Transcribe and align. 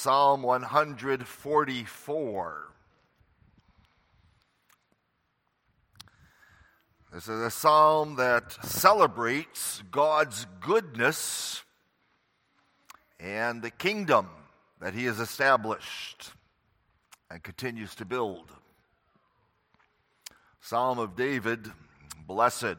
Psalm 0.00 0.42
144. 0.42 2.68
This 7.12 7.24
is 7.24 7.40
a 7.40 7.50
psalm 7.50 8.14
that 8.14 8.52
celebrates 8.64 9.82
God's 9.90 10.46
goodness 10.60 11.64
and 13.18 13.60
the 13.60 13.72
kingdom 13.72 14.28
that 14.80 14.94
He 14.94 15.06
has 15.06 15.18
established 15.18 16.30
and 17.28 17.42
continues 17.42 17.96
to 17.96 18.04
build. 18.04 18.52
Psalm 20.60 21.00
of 21.00 21.16
David 21.16 21.72
Blessed 22.24 22.76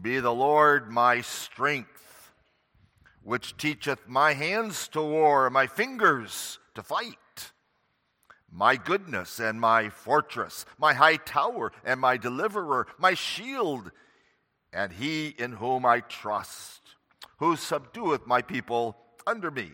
be 0.00 0.20
the 0.20 0.32
Lord 0.32 0.92
my 0.92 1.22
strength, 1.22 2.09
which 3.22 3.56
teacheth 3.56 4.08
my 4.08 4.32
hands 4.34 4.88
to 4.88 5.02
war, 5.02 5.50
my 5.50 5.66
fingers 5.66 6.58
to 6.74 6.82
fight 6.82 7.16
my 8.52 8.76
goodness 8.76 9.38
and 9.38 9.60
my 9.60 9.88
fortress, 9.88 10.66
my 10.78 10.92
high 10.92 11.16
tower 11.16 11.72
and 11.84 12.00
my 12.00 12.16
deliverer, 12.16 12.86
my 12.98 13.14
shield, 13.14 13.90
and 14.72 14.92
he 14.92 15.28
in 15.28 15.52
whom 15.52 15.86
I 15.86 16.00
trust, 16.00 16.80
who 17.38 17.56
subdueth 17.56 18.26
my 18.26 18.42
people 18.42 18.96
under 19.26 19.50
me. 19.50 19.72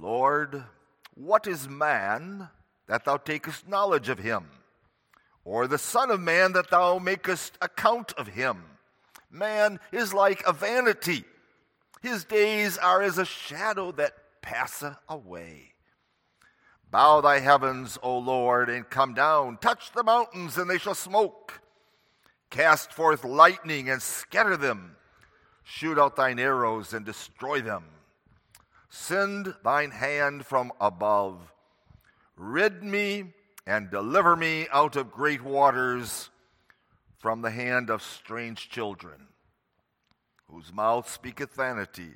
Lord, 0.00 0.64
what 1.14 1.46
is 1.46 1.68
man 1.68 2.48
that 2.88 3.04
thou 3.04 3.16
takest 3.16 3.68
knowledge 3.68 4.08
of 4.08 4.18
him? 4.18 4.48
Or 5.44 5.66
the 5.66 5.78
Son 5.78 6.10
of 6.10 6.20
Man 6.20 6.52
that 6.54 6.70
thou 6.70 6.98
makest 6.98 7.58
account 7.60 8.12
of 8.14 8.28
him? 8.28 8.64
Man 9.30 9.80
is 9.92 10.14
like 10.14 10.42
a 10.46 10.52
vanity, 10.52 11.24
his 12.02 12.24
days 12.24 12.78
are 12.78 13.02
as 13.02 13.18
a 13.18 13.24
shadow 13.24 13.90
that 13.92 14.12
passeth 14.42 14.96
away. 15.08 15.72
Bow 16.90 17.20
thy 17.20 17.40
heavens, 17.40 17.98
O 18.02 18.18
Lord, 18.18 18.68
and 18.68 18.88
come 18.88 19.14
down. 19.14 19.56
Touch 19.56 19.90
the 19.92 20.04
mountains, 20.04 20.58
and 20.58 20.70
they 20.70 20.78
shall 20.78 20.94
smoke. 20.94 21.60
Cast 22.50 22.92
forth 22.92 23.24
lightning 23.24 23.88
and 23.90 24.00
scatter 24.00 24.56
them. 24.56 24.94
Shoot 25.64 25.98
out 25.98 26.14
thine 26.14 26.38
arrows 26.38 26.92
and 26.92 27.04
destroy 27.04 27.62
them. 27.62 27.84
Send 28.90 29.54
thine 29.64 29.90
hand 29.90 30.46
from 30.46 30.72
above. 30.80 31.52
Rid 32.36 32.84
me 32.84 33.32
and 33.66 33.90
deliver 33.90 34.36
me 34.36 34.68
out 34.70 34.94
of 34.94 35.10
great 35.10 35.42
waters 35.42 36.30
from 37.24 37.40
the 37.40 37.50
hand 37.50 37.88
of 37.88 38.02
strange 38.02 38.68
children, 38.68 39.28
whose 40.50 40.70
mouth 40.70 41.08
speaketh 41.08 41.54
vanity, 41.54 42.10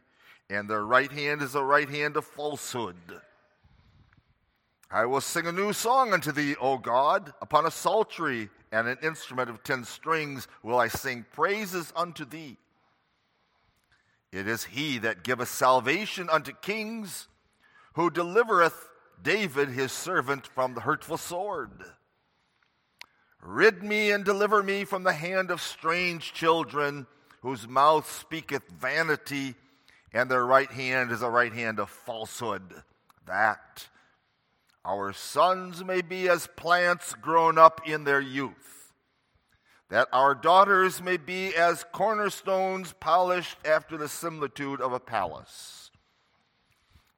and 0.50 0.68
their 0.68 0.84
right 0.84 1.10
hand 1.10 1.40
is 1.40 1.52
the 1.52 1.64
right 1.64 1.88
hand 1.88 2.14
of 2.18 2.26
falsehood. 2.26 2.94
I 4.90 5.06
will 5.06 5.22
sing 5.22 5.46
a 5.46 5.52
new 5.52 5.72
song 5.72 6.12
unto 6.12 6.30
thee, 6.30 6.56
O 6.60 6.76
God. 6.76 7.32
Upon 7.40 7.64
a 7.64 7.70
psaltery 7.70 8.50
and 8.70 8.86
an 8.86 8.98
instrument 9.02 9.48
of 9.48 9.64
ten 9.64 9.84
strings 9.84 10.46
will 10.62 10.78
I 10.78 10.88
sing 10.88 11.24
praises 11.32 11.90
unto 11.96 12.26
thee. 12.26 12.58
It 14.30 14.46
is 14.46 14.64
he 14.64 14.98
that 14.98 15.24
giveth 15.24 15.48
salvation 15.48 16.28
unto 16.28 16.52
kings, 16.52 17.28
who 17.94 18.10
delivereth 18.10 18.90
David 19.22 19.70
his 19.70 19.90
servant 19.90 20.46
from 20.46 20.74
the 20.74 20.82
hurtful 20.82 21.16
sword. 21.16 21.82
Rid 23.42 23.83
me 23.83 24.11
and 24.11 24.25
deliver 24.25 24.62
me 24.62 24.84
from 24.84 25.05
the 25.05 25.12
hand 25.12 25.50
of 25.50 25.61
strange 25.61 26.33
children, 26.33 27.06
whose 27.41 27.69
mouth 27.69 28.11
speaketh 28.11 28.69
vanity, 28.69 29.55
and 30.12 30.31
their 30.31 30.44
right 30.44 30.70
hand 30.70 31.12
is 31.12 31.22
a 31.22 31.31
right 31.31 31.53
hand 31.53 31.78
of 31.78 31.89
falsehood. 31.91 32.83
That 33.27 33.89
our 34.84 35.12
sons 35.12 35.84
may 35.84 36.00
be 36.00 36.28
as 36.28 36.48
plants 36.56 37.14
grown 37.14 37.59
up 37.59 37.81
in 37.86 38.05
their 38.05 38.20
youth, 38.20 38.92
that 39.88 40.09
our 40.12 40.34
daughters 40.34 41.03
may 41.03 41.16
be 41.16 41.54
as 41.54 41.84
cornerstones 41.93 42.94
polished 42.98 43.59
after 43.65 43.97
the 43.97 44.09
similitude 44.09 44.81
of 44.81 44.93
a 44.93 45.00
palace, 45.00 45.91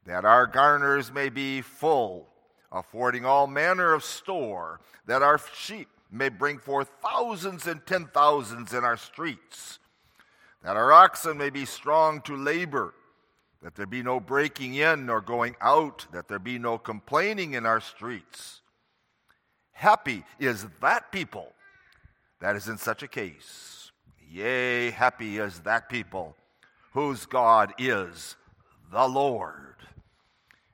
that 0.04 0.24
our 0.24 0.46
garners 0.46 1.12
may 1.12 1.28
be 1.28 1.60
full, 1.60 2.28
affording 2.72 3.24
all 3.24 3.46
manner 3.46 3.92
of 3.92 4.04
store, 4.04 4.80
that 5.06 5.22
our 5.22 5.40
sheep 5.54 5.88
may 6.10 6.28
bring 6.28 6.58
forth 6.58 6.90
thousands 7.02 7.66
and 7.66 7.84
ten 7.86 8.06
thousands 8.06 8.72
in 8.72 8.84
our 8.84 8.96
streets, 8.96 9.78
that 10.62 10.76
our 10.76 10.92
oxen 10.92 11.38
may 11.38 11.50
be 11.50 11.64
strong 11.64 12.20
to 12.22 12.36
labor 12.36 12.94
that 13.62 13.74
there 13.74 13.86
be 13.86 14.02
no 14.02 14.20
breaking 14.20 14.74
in 14.74 15.06
nor 15.06 15.20
going 15.20 15.54
out, 15.60 16.06
that 16.12 16.28
there 16.28 16.38
be 16.38 16.58
no 16.58 16.78
complaining 16.78 17.54
in 17.54 17.66
our 17.66 17.80
streets. 17.80 18.62
Happy 19.72 20.24
is 20.38 20.66
that 20.80 21.12
people 21.12 21.52
that 22.40 22.56
is 22.56 22.68
in 22.68 22.78
such 22.78 23.02
a 23.02 23.08
case. 23.08 23.92
Yea, 24.30 24.90
happy 24.90 25.38
is 25.38 25.60
that 25.60 25.88
people 25.88 26.36
whose 26.92 27.26
God 27.26 27.74
is 27.78 28.36
the 28.92 29.06
Lord. 29.06 29.76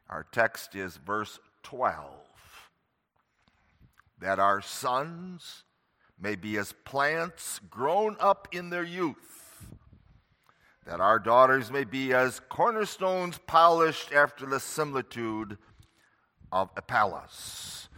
Our 0.09 0.25
text 0.31 0.75
is 0.75 0.97
verse 0.97 1.41
12 1.65 2.05
that 4.21 4.39
our 4.39 4.61
sons 4.61 5.65
may 6.19 6.35
be 6.35 6.57
as 6.57 6.73
plants 6.85 7.61
grown 7.71 8.17
up 8.21 8.49
in 8.53 8.71
their 8.71 8.85
youth 8.85 9.37
that 10.87 11.01
our 11.01 11.19
daughters 11.19 11.71
may 11.71 11.85
be 11.85 12.15
as 12.15 12.41
cornerstones 12.49 13.39
polished 13.47 14.13
after 14.13 14.47
the 14.47 14.61
similitude 14.61 15.59
of 16.53 16.71
a 16.77 16.83
palace. 16.83 17.89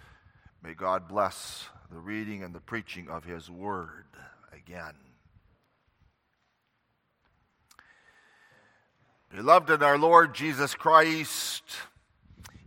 May 0.62 0.72
God 0.72 1.06
bless 1.06 1.68
the 1.92 1.98
reading 1.98 2.42
and 2.42 2.54
the 2.54 2.60
preaching 2.60 3.08
of 3.08 3.24
His 3.24 3.50
word 3.50 4.06
again. 4.52 4.94
Beloved 9.30 9.68
in 9.68 9.82
our 9.82 9.98
Lord 9.98 10.34
Jesus 10.34 10.74
Christ, 10.74 11.64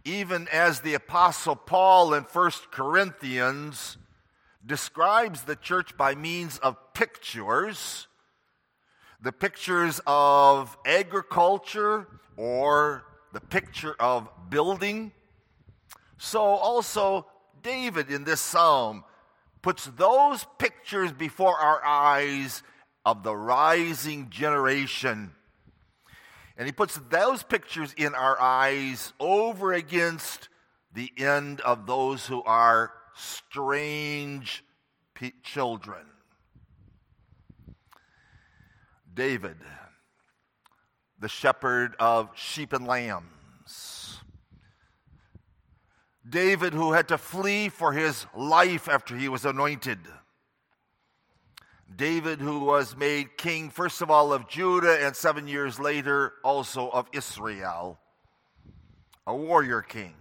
even 0.04 0.48
as 0.52 0.82
the 0.82 0.94
Apostle 0.94 1.56
Paul 1.56 2.14
in 2.14 2.24
1 2.24 2.52
Corinthians 2.72 3.98
describes 4.66 5.44
the 5.44 5.56
church 5.56 5.96
by 5.98 6.16
means 6.16 6.58
of 6.60 6.94
pictures, 6.94 8.08
the 9.22 9.32
pictures 9.32 10.02
of 10.08 10.78
agriculture 10.86 12.08
or 12.38 13.04
the 13.34 13.42
picture 13.42 13.96
of 14.00 14.28
building. 14.50 15.12
So 16.18 16.42
also, 16.42 17.28
David 17.62 18.10
in 18.10 18.24
this 18.24 18.42
psalm 18.42 19.04
puts 19.62 19.86
those 19.86 20.46
pictures 20.58 21.12
before 21.12 21.58
our 21.58 21.84
eyes 21.86 22.64
of 23.06 23.24
the 23.24 23.36
rising 23.36 24.30
generation. 24.30 25.32
And 26.62 26.68
he 26.68 26.72
puts 26.72 27.00
those 27.10 27.42
pictures 27.42 27.92
in 27.98 28.14
our 28.14 28.40
eyes 28.40 29.14
over 29.20 29.74
against 29.74 30.48
the 30.94 31.12
end 31.18 31.60
of 31.62 31.88
those 31.88 32.28
who 32.28 32.44
are 32.44 32.92
strange 33.16 34.64
children. 35.42 36.06
David, 39.12 39.58
the 41.20 41.28
shepherd 41.28 41.96
of 42.00 42.30
sheep 42.36 42.74
and 42.74 42.86
lambs. 42.86 44.20
David, 46.30 46.76
who 46.76 46.92
had 46.92 47.08
to 47.08 47.18
flee 47.18 47.70
for 47.70 47.92
his 47.92 48.28
life 48.38 48.88
after 48.88 49.18
he 49.18 49.28
was 49.28 49.46
anointed. 49.46 49.98
David, 51.96 52.40
who 52.40 52.60
was 52.60 52.96
made 52.96 53.38
king, 53.38 53.70
first 53.70 54.02
of 54.02 54.10
all, 54.10 54.34
of 54.34 54.48
Judah, 54.48 55.06
and 55.06 55.16
seven 55.16 55.48
years 55.48 55.80
later, 55.80 56.34
also 56.44 56.90
of 56.90 57.08
Israel. 57.12 58.00
A 59.28 59.36
warrior 59.36 59.82
king. 59.82 60.14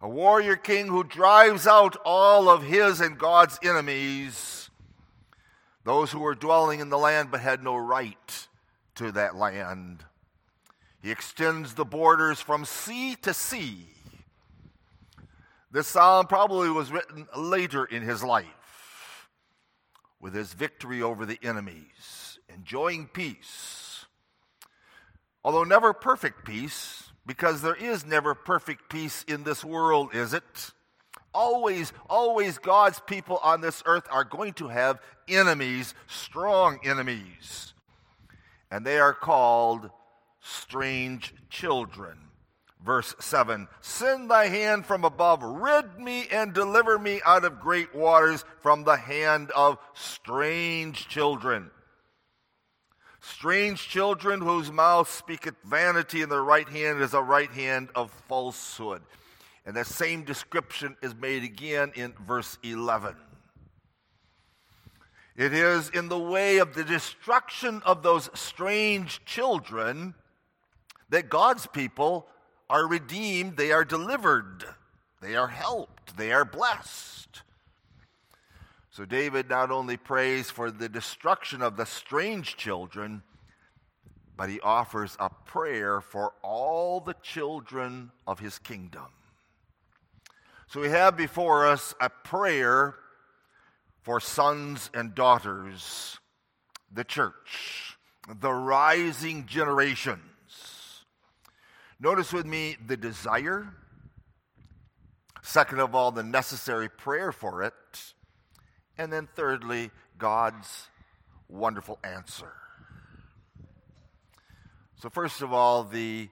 A 0.00 0.08
warrior 0.08 0.56
king 0.56 0.88
who 0.88 1.04
drives 1.04 1.66
out 1.66 1.96
all 2.04 2.48
of 2.48 2.62
his 2.62 3.00
and 3.00 3.18
God's 3.18 3.58
enemies 3.62 4.62
those 5.84 6.12
who 6.12 6.20
were 6.20 6.34
dwelling 6.34 6.80
in 6.80 6.90
the 6.90 6.98
land 6.98 7.30
but 7.30 7.40
had 7.40 7.62
no 7.62 7.76
right 7.76 8.48
to 8.94 9.12
that 9.12 9.34
land. 9.34 10.04
He 11.02 11.10
extends 11.10 11.74
the 11.74 11.84
borders 11.84 12.40
from 12.40 12.64
sea 12.64 13.16
to 13.22 13.34
sea. 13.34 13.86
This 15.72 15.88
psalm 15.88 16.26
probably 16.26 16.70
was 16.70 16.92
written 16.92 17.26
later 17.36 17.84
in 17.84 18.02
his 18.02 18.22
life 18.22 18.46
with 20.22 20.34
his 20.34 20.54
victory 20.54 21.02
over 21.02 21.26
the 21.26 21.38
enemies, 21.42 22.38
enjoying 22.48 23.08
peace. 23.08 24.06
Although 25.44 25.64
never 25.64 25.92
perfect 25.92 26.46
peace, 26.46 27.10
because 27.26 27.60
there 27.60 27.74
is 27.74 28.06
never 28.06 28.34
perfect 28.34 28.88
peace 28.88 29.24
in 29.26 29.42
this 29.42 29.64
world, 29.64 30.14
is 30.14 30.32
it? 30.32 30.70
Always, 31.34 31.92
always, 32.08 32.58
God's 32.58 33.00
people 33.00 33.38
on 33.42 33.60
this 33.60 33.82
earth 33.84 34.06
are 34.10 34.24
going 34.24 34.52
to 34.54 34.68
have 34.68 35.00
enemies, 35.28 35.94
strong 36.06 36.78
enemies. 36.84 37.74
And 38.70 38.86
they 38.86 38.98
are 38.98 39.14
called 39.14 39.90
strange 40.40 41.34
children. 41.50 42.18
Verse 42.84 43.14
7 43.20 43.68
Send 43.80 44.30
thy 44.30 44.46
hand 44.46 44.86
from 44.86 45.04
above, 45.04 45.42
rid 45.42 45.98
me 45.98 46.26
and 46.30 46.52
deliver 46.52 46.98
me 46.98 47.20
out 47.24 47.44
of 47.44 47.60
great 47.60 47.94
waters 47.94 48.44
from 48.60 48.84
the 48.84 48.96
hand 48.96 49.50
of 49.52 49.78
strange 49.94 51.08
children. 51.08 51.70
Strange 53.20 53.88
children 53.88 54.40
whose 54.40 54.72
mouth 54.72 55.08
speaketh 55.08 55.54
vanity, 55.64 56.22
and 56.22 56.32
their 56.32 56.42
right 56.42 56.68
hand 56.68 57.00
is 57.00 57.14
a 57.14 57.22
right 57.22 57.50
hand 57.50 57.88
of 57.94 58.10
falsehood. 58.28 59.02
And 59.64 59.76
that 59.76 59.86
same 59.86 60.24
description 60.24 60.96
is 61.02 61.14
made 61.14 61.44
again 61.44 61.92
in 61.94 62.14
verse 62.26 62.58
11. 62.64 63.14
It 65.36 65.54
is 65.54 65.88
in 65.90 66.08
the 66.08 66.18
way 66.18 66.58
of 66.58 66.74
the 66.74 66.82
destruction 66.82 67.80
of 67.86 68.02
those 68.02 68.28
strange 68.34 69.24
children 69.24 70.14
that 71.10 71.28
God's 71.28 71.66
people 71.68 72.26
are 72.72 72.88
redeemed, 72.88 73.58
they 73.58 73.70
are 73.70 73.84
delivered, 73.84 74.64
they 75.20 75.36
are 75.36 75.48
helped, 75.48 76.16
they 76.16 76.32
are 76.32 76.46
blessed. 76.46 77.42
So 78.90 79.04
David 79.04 79.50
not 79.50 79.70
only 79.70 79.98
prays 79.98 80.48
for 80.48 80.70
the 80.70 80.88
destruction 80.88 81.60
of 81.60 81.76
the 81.76 81.84
strange 81.84 82.56
children, 82.56 83.22
but 84.38 84.48
he 84.48 84.58
offers 84.60 85.18
a 85.20 85.28
prayer 85.28 86.00
for 86.00 86.32
all 86.42 87.00
the 87.00 87.14
children 87.22 88.10
of 88.26 88.38
his 88.38 88.58
kingdom. 88.58 89.08
So 90.66 90.80
we 90.80 90.88
have 90.88 91.14
before 91.14 91.66
us 91.66 91.94
a 92.00 92.08
prayer 92.08 92.94
for 94.00 94.18
sons 94.18 94.88
and 94.94 95.14
daughters, 95.14 96.18
the 96.90 97.04
church, 97.04 97.98
the 98.40 98.50
rising 98.50 99.44
generations. 99.44 100.31
Notice 102.02 102.32
with 102.32 102.46
me 102.46 102.76
the 102.84 102.96
desire. 102.96 103.72
Second 105.40 105.78
of 105.78 105.94
all, 105.94 106.10
the 106.10 106.24
necessary 106.24 106.88
prayer 106.88 107.30
for 107.30 107.62
it. 107.62 107.74
And 108.98 109.12
then 109.12 109.28
thirdly, 109.36 109.92
God's 110.18 110.88
wonderful 111.48 112.00
answer. 112.02 112.52
So, 114.96 115.10
first 115.10 115.42
of 115.42 115.52
all, 115.52 115.84
the 115.84 116.28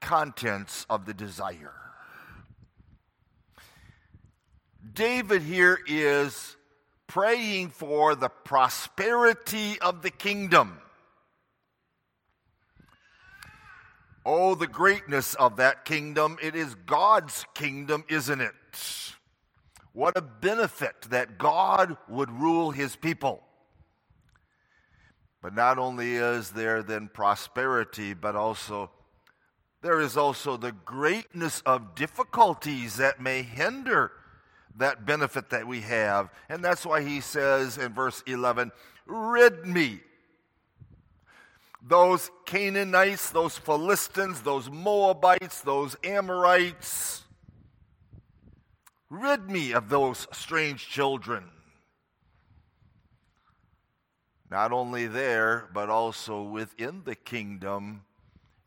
contents 0.00 0.86
of 0.88 1.04
the 1.04 1.12
desire. 1.12 1.74
David 4.94 5.42
here 5.42 5.78
is 5.86 6.56
praying 7.08 7.68
for 7.68 8.14
the 8.14 8.30
prosperity 8.30 9.78
of 9.80 10.00
the 10.00 10.10
kingdom. 10.10 10.78
Oh, 14.26 14.54
the 14.54 14.66
greatness 14.66 15.34
of 15.34 15.56
that 15.56 15.84
kingdom. 15.84 16.38
It 16.42 16.54
is 16.54 16.74
God's 16.86 17.44
kingdom, 17.54 18.04
isn't 18.08 18.40
it? 18.40 18.54
What 19.92 20.16
a 20.16 20.22
benefit 20.22 21.02
that 21.10 21.38
God 21.38 21.96
would 22.08 22.30
rule 22.30 22.70
his 22.70 22.96
people. 22.96 23.42
But 25.42 25.54
not 25.54 25.78
only 25.78 26.14
is 26.14 26.50
there 26.50 26.82
then 26.82 27.10
prosperity, 27.12 28.14
but 28.14 28.34
also 28.34 28.90
there 29.82 30.00
is 30.00 30.16
also 30.16 30.56
the 30.56 30.72
greatness 30.72 31.60
of 31.66 31.94
difficulties 31.94 32.96
that 32.96 33.20
may 33.20 33.42
hinder 33.42 34.12
that 34.76 35.04
benefit 35.04 35.50
that 35.50 35.66
we 35.66 35.82
have. 35.82 36.30
And 36.48 36.64
that's 36.64 36.86
why 36.86 37.02
he 37.02 37.20
says 37.20 37.76
in 37.76 37.92
verse 37.92 38.22
11, 38.26 38.72
Rid 39.06 39.66
me. 39.66 40.00
Those 41.86 42.30
Canaanites, 42.46 43.30
those 43.30 43.58
Philistines, 43.58 44.40
those 44.40 44.70
Moabites, 44.70 45.60
those 45.60 45.96
Amorites, 46.02 47.24
rid 49.10 49.50
me 49.50 49.72
of 49.72 49.90
those 49.90 50.26
strange 50.32 50.88
children. 50.88 51.44
Not 54.50 54.72
only 54.72 55.06
there, 55.06 55.68
but 55.74 55.90
also 55.90 56.42
within 56.42 57.02
the 57.04 57.14
kingdom. 57.14 58.02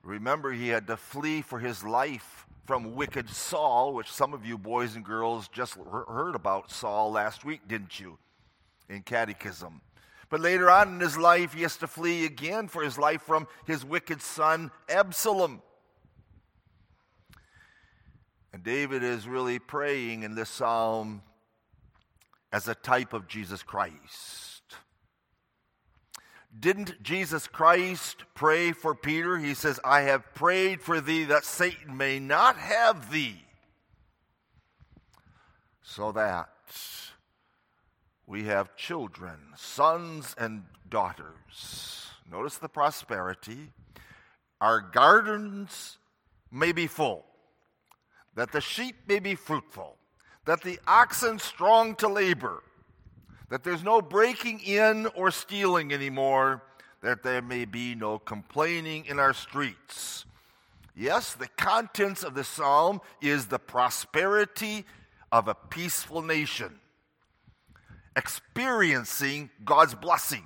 Remember, 0.03 0.51
he 0.51 0.67
had 0.67 0.85
to 0.87 0.97
flee 0.97 1.41
for 1.41 1.59
his 1.59 1.83
life 1.83 2.45
from 2.65 2.93
wicked 2.93 3.29
Saul, 3.29 3.93
which 3.95 4.11
some 4.11 4.33
of 4.33 4.45
you 4.45 4.59
boys 4.59 4.95
and 4.95 5.03
girls 5.03 5.47
just 5.47 5.75
heard 6.07 6.35
about 6.35 6.69
Saul 6.69 7.11
last 7.11 7.43
week, 7.45 7.61
didn't 7.67 7.99
you? 7.99 8.19
In 8.89 9.01
catechism. 9.01 9.81
But 10.29 10.41
later 10.41 10.69
on 10.69 10.95
in 10.95 10.99
his 10.99 11.17
life, 11.17 11.53
he 11.53 11.61
has 11.61 11.77
to 11.77 11.87
flee 11.87 12.25
again 12.25 12.67
for 12.67 12.83
his 12.83 12.97
life 12.97 13.21
from 13.21 13.47
his 13.65 13.85
wicked 13.85 14.21
son, 14.21 14.71
Absalom. 14.89 15.61
And 18.51 18.63
David 18.63 19.03
is 19.03 19.27
really 19.27 19.59
praying 19.59 20.23
in 20.23 20.35
this 20.35 20.49
psalm 20.49 21.21
as 22.51 22.67
a 22.67 22.75
type 22.75 23.13
of 23.13 23.27
Jesus 23.27 23.63
Christ. 23.63 24.63
Didn't 26.59 27.03
Jesus 27.03 27.45
Christ 27.45 28.23
pray 28.33 28.71
for 28.71 28.95
Peter? 28.95 29.37
He 29.37 29.53
says, 29.53 29.79
I 29.85 30.01
have 30.01 30.33
prayed 30.33 30.81
for 30.81 30.99
thee 30.99 31.25
that 31.25 31.45
Satan 31.45 31.97
may 31.97 32.19
not 32.19 32.57
have 32.57 33.11
thee. 33.11 33.43
So 35.83 36.11
that 36.13 36.49
we 38.27 38.43
have 38.43 38.75
children, 38.75 39.37
sons 39.55 40.35
and 40.37 40.63
daughters. 40.89 42.07
Notice 42.29 42.57
the 42.57 42.69
prosperity. 42.69 43.71
Our 44.61 44.81
gardens 44.81 45.97
may 46.51 46.71
be 46.71 46.87
full, 46.87 47.25
that 48.35 48.51
the 48.51 48.61
sheep 48.61 48.95
may 49.07 49.19
be 49.19 49.35
fruitful, 49.35 49.97
that 50.45 50.61
the 50.61 50.79
oxen 50.85 51.39
strong 51.39 51.95
to 51.95 52.07
labor 52.07 52.61
that 53.49 53.63
there's 53.63 53.83
no 53.83 54.01
breaking 54.01 54.59
in 54.59 55.07
or 55.15 55.31
stealing 55.31 55.93
anymore, 55.93 56.63
that 57.01 57.23
there 57.23 57.41
may 57.41 57.65
be 57.65 57.95
no 57.95 58.19
complaining 58.19 59.05
in 59.05 59.19
our 59.19 59.33
streets. 59.33 60.25
Yes, 60.95 61.33
the 61.33 61.47
contents 61.47 62.23
of 62.23 62.33
the 62.33 62.43
psalm 62.43 63.01
is 63.21 63.45
the 63.45 63.59
prosperity 63.59 64.85
of 65.31 65.47
a 65.47 65.55
peaceful 65.55 66.21
nation, 66.21 66.79
experiencing 68.17 69.51
God's 69.63 69.93
blessing. 69.93 70.45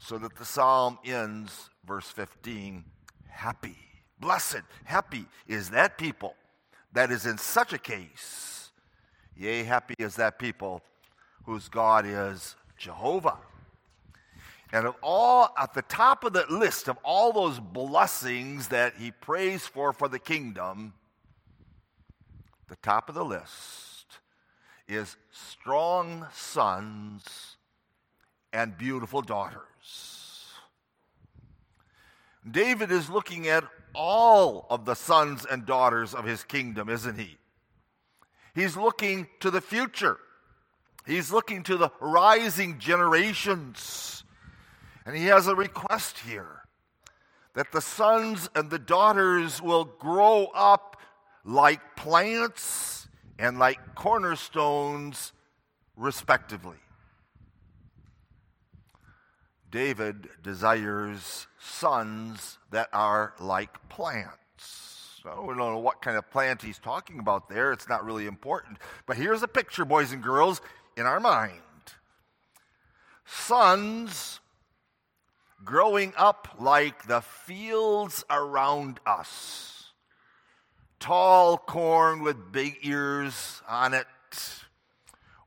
So 0.00 0.18
that 0.18 0.36
the 0.36 0.44
psalm 0.44 0.98
ends, 1.04 1.70
verse 1.86 2.06
15, 2.10 2.84
happy, 3.28 3.76
blessed, 4.20 4.62
happy 4.84 5.26
is 5.46 5.70
that 5.70 5.96
people 5.96 6.34
that 6.92 7.10
is 7.10 7.26
in 7.26 7.38
such 7.38 7.72
a 7.72 7.78
case. 7.78 8.70
Yea, 9.36 9.62
happy 9.62 9.94
is 9.98 10.16
that 10.16 10.38
people 10.38 10.82
whose 11.44 11.68
God 11.68 12.04
is 12.06 12.56
Jehovah. 12.76 13.38
And 14.72 14.86
of 14.86 14.96
all, 15.02 15.52
at 15.58 15.74
the 15.74 15.82
top 15.82 16.24
of 16.24 16.32
the 16.32 16.44
list 16.50 16.88
of 16.88 16.98
all 17.02 17.32
those 17.32 17.58
blessings 17.58 18.68
that 18.68 18.94
he 18.98 19.10
prays 19.10 19.66
for 19.66 19.92
for 19.92 20.08
the 20.08 20.18
kingdom, 20.18 20.92
the 22.68 22.76
top 22.76 23.08
of 23.08 23.14
the 23.14 23.24
list 23.24 23.87
is 24.88 25.16
strong 25.30 26.26
sons 26.32 27.56
and 28.52 28.76
beautiful 28.78 29.20
daughters. 29.20 30.46
David 32.50 32.90
is 32.90 33.10
looking 33.10 33.46
at 33.48 33.64
all 33.94 34.66
of 34.70 34.86
the 34.86 34.94
sons 34.94 35.46
and 35.48 35.66
daughters 35.66 36.14
of 36.14 36.24
his 36.24 36.42
kingdom, 36.44 36.88
isn't 36.88 37.18
he? 37.18 37.36
He's 38.54 38.76
looking 38.76 39.28
to 39.40 39.50
the 39.50 39.60
future. 39.60 40.18
He's 41.06 41.30
looking 41.30 41.62
to 41.64 41.76
the 41.76 41.90
rising 42.00 42.78
generations. 42.78 44.24
And 45.04 45.16
he 45.16 45.26
has 45.26 45.46
a 45.46 45.54
request 45.54 46.18
here 46.18 46.62
that 47.54 47.72
the 47.72 47.80
sons 47.80 48.48
and 48.54 48.70
the 48.70 48.78
daughters 48.78 49.60
will 49.60 49.84
grow 49.84 50.46
up 50.54 50.96
like 51.44 51.96
plants 51.96 52.97
and 53.38 53.58
like 53.58 53.94
cornerstones, 53.94 55.32
respectively. 55.96 56.78
David 59.70 60.28
desires 60.42 61.46
sons 61.58 62.58
that 62.70 62.88
are 62.92 63.34
like 63.38 63.88
plants. 63.88 65.20
We 65.24 65.48
don't 65.48 65.58
know 65.58 65.78
what 65.78 66.00
kind 66.00 66.16
of 66.16 66.30
plant 66.30 66.62
he's 66.62 66.78
talking 66.78 67.18
about 67.18 67.50
there. 67.50 67.72
It's 67.72 67.88
not 67.88 68.02
really 68.02 68.26
important. 68.26 68.78
But 69.06 69.18
here's 69.18 69.42
a 69.42 69.48
picture, 69.48 69.84
boys 69.84 70.10
and 70.10 70.22
girls 70.22 70.62
in 70.96 71.04
our 71.04 71.20
mind. 71.20 71.60
Sons 73.26 74.40
growing 75.64 76.14
up 76.16 76.56
like 76.58 77.06
the 77.06 77.20
fields 77.20 78.24
around 78.30 79.00
us. 79.04 79.77
Tall 81.00 81.56
corn 81.58 82.22
with 82.22 82.52
big 82.52 82.78
ears 82.82 83.62
on 83.68 83.94
it. 83.94 84.06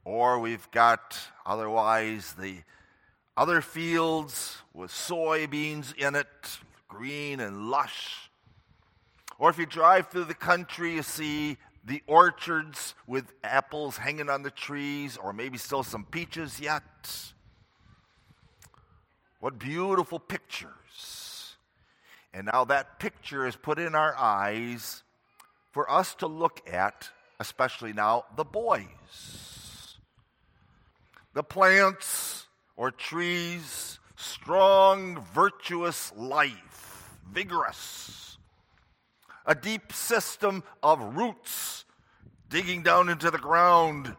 Or 0.04 0.40
we've 0.40 0.70
got 0.72 1.18
otherwise 1.46 2.34
the 2.34 2.58
other 3.36 3.62
fields 3.62 4.58
with 4.74 4.92
soybeans 4.92 5.96
in 5.96 6.16
it, 6.16 6.60
green 6.88 7.40
and 7.40 7.70
lush. 7.70 8.30
Or 9.38 9.50
if 9.50 9.58
you 9.58 9.66
drive 9.66 10.08
through 10.08 10.26
the 10.26 10.34
country, 10.34 10.96
you 10.96 11.04
see 11.04 11.58
the 11.84 12.02
orchards 12.08 12.94
with 13.08 13.34
apples 13.44 13.98
hanging 13.98 14.30
on 14.30 14.44
the 14.44 14.52
trees, 14.52 15.18
or 15.18 15.34
maybe 15.34 15.58
still 15.58 15.84
some 15.84 16.06
peaches 16.06 16.60
yet. 16.60 16.84
What 19.40 19.58
beautiful 19.58 20.20
pictures. 20.20 21.56
And 22.34 22.50
now 22.52 22.66
that 22.66 23.00
picture 23.00 23.48
is 23.48 23.56
put 23.56 23.80
in 23.80 23.96
our 23.96 24.16
eyes 24.16 25.04
for 25.72 25.90
us 25.90 26.14
to 26.16 26.28
look 26.28 26.62
at, 26.72 27.10
especially 27.40 27.94
now, 27.94 28.26
the 28.36 28.44
boys. 28.44 29.98
The 31.34 31.44
plants 31.44 32.48
or 32.76 32.92
trees, 32.92 34.00
strong, 34.18 35.26
virtuous 35.34 36.12
life, 36.16 37.10
vigorous. 37.32 38.38
A 39.46 39.56
deep 39.56 39.94
system 39.94 40.64
of 40.84 41.16
roots 41.16 41.86
digging 42.50 42.84
down 42.84 43.08
into 43.10 43.32
the 43.32 43.38
ground. 43.38 44.14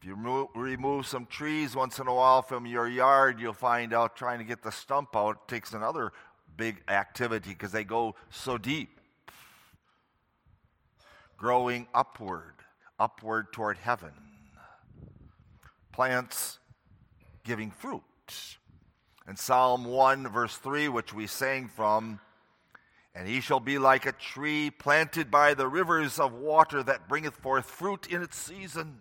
If 0.00 0.06
you 0.06 0.48
remove, 0.54 1.06
some 1.06 1.26
trees 1.26 1.74
once 1.74 1.98
in 1.98 2.06
a 2.06 2.14
while 2.14 2.42
from 2.42 2.66
your 2.66 2.88
yard, 2.88 3.40
you'll 3.40 3.52
find 3.52 3.92
out 3.92 4.16
trying 4.16 4.38
to 4.38 4.44
get 4.44 4.62
the 4.62 4.70
stump 4.70 5.16
out 5.16 5.48
takes 5.48 5.72
another 5.72 6.12
big 6.56 6.82
activity 6.88 7.50
because 7.50 7.72
they 7.72 7.84
go 7.84 8.14
so 8.30 8.58
deep 8.58 8.97
growing 11.38 11.86
upward, 11.94 12.54
upward 12.98 13.52
toward 13.52 13.78
heaven. 13.78 14.12
Plants 15.92 16.58
giving 17.44 17.70
fruit. 17.70 18.02
And 19.26 19.38
Psalm 19.38 19.84
1, 19.84 20.28
verse 20.28 20.56
3, 20.56 20.88
which 20.88 21.14
we 21.14 21.26
sang 21.26 21.68
from, 21.68 22.20
and 23.14 23.26
he 23.26 23.40
shall 23.40 23.60
be 23.60 23.78
like 23.78 24.06
a 24.06 24.12
tree 24.12 24.70
planted 24.70 25.30
by 25.30 25.54
the 25.54 25.66
rivers 25.66 26.18
of 26.18 26.32
water 26.32 26.82
that 26.82 27.08
bringeth 27.08 27.34
forth 27.34 27.66
fruit 27.66 28.06
in 28.08 28.22
its 28.22 28.36
season. 28.36 29.00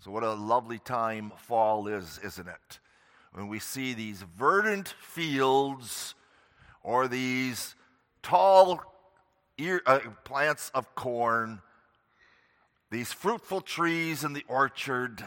So, 0.00 0.10
what 0.10 0.22
a 0.22 0.32
lovely 0.32 0.78
time 0.78 1.32
fall 1.36 1.86
is, 1.86 2.20
isn't 2.24 2.48
it? 2.48 2.78
When 3.32 3.48
we 3.48 3.60
see 3.60 3.94
these 3.94 4.22
verdant 4.36 4.88
fields 5.00 6.14
or 6.82 7.08
these 7.08 7.74
tall 8.22 8.91
ear, 9.58 9.82
uh, 9.86 10.00
plants 10.24 10.70
of 10.74 10.94
corn, 10.94 11.60
these 12.90 13.12
fruitful 13.12 13.60
trees 13.60 14.24
in 14.24 14.32
the 14.32 14.44
orchard, 14.48 15.24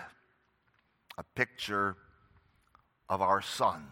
a 1.17 1.23
picture 1.35 1.95
of 3.09 3.21
our 3.21 3.41
sons. 3.41 3.85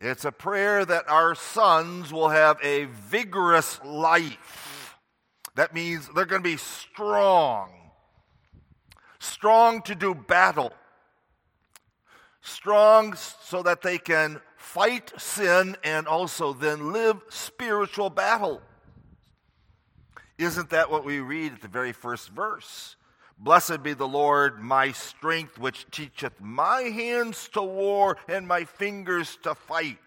It's 0.00 0.24
a 0.24 0.32
prayer 0.32 0.84
that 0.84 1.08
our 1.08 1.34
sons 1.34 2.12
will 2.12 2.28
have 2.28 2.58
a 2.62 2.84
vigorous 2.84 3.80
life. 3.84 4.96
That 5.54 5.72
means 5.72 6.08
they're 6.14 6.26
going 6.26 6.42
to 6.42 6.48
be 6.48 6.58
strong, 6.58 7.70
strong 9.18 9.82
to 9.82 9.94
do 9.94 10.14
battle, 10.14 10.72
strong 12.42 13.14
so 13.14 13.62
that 13.62 13.82
they 13.82 13.98
can 13.98 14.40
fight 14.64 15.12
sin 15.18 15.76
and 15.84 16.08
also 16.08 16.52
then 16.52 16.92
live 16.92 17.20
spiritual 17.28 18.10
battle. 18.10 18.60
Isn't 20.38 20.70
that 20.70 20.90
what 20.90 21.04
we 21.04 21.20
read 21.20 21.52
at 21.52 21.62
the 21.62 21.68
very 21.68 21.92
first 21.92 22.30
verse? 22.30 22.96
Blessed 23.38 23.82
be 23.82 23.92
the 23.92 24.08
Lord, 24.08 24.60
my 24.60 24.92
strength, 24.92 25.58
which 25.58 25.86
teacheth 25.90 26.40
my 26.40 26.82
hands 26.82 27.48
to 27.52 27.62
war 27.62 28.16
and 28.26 28.48
my 28.48 28.64
fingers 28.64 29.38
to 29.42 29.54
fight. 29.54 29.98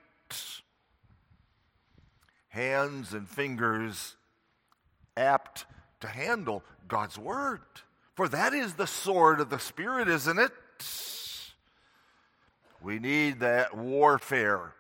Hands 2.50 3.14
and 3.14 3.30
fingers 3.30 4.16
apt 5.16 5.66
to 6.00 6.08
handle 6.08 6.64
God's 6.88 7.18
word. 7.18 7.62
For 8.16 8.28
that 8.28 8.54
is 8.54 8.74
the 8.74 8.88
sword 8.88 9.40
of 9.40 9.50
the 9.50 9.60
Spirit, 9.60 10.10
isn't 10.10 10.40
it? 10.40 10.52
We 12.82 13.00
need 13.00 13.40
that 13.40 13.76
warfare. 13.76 14.74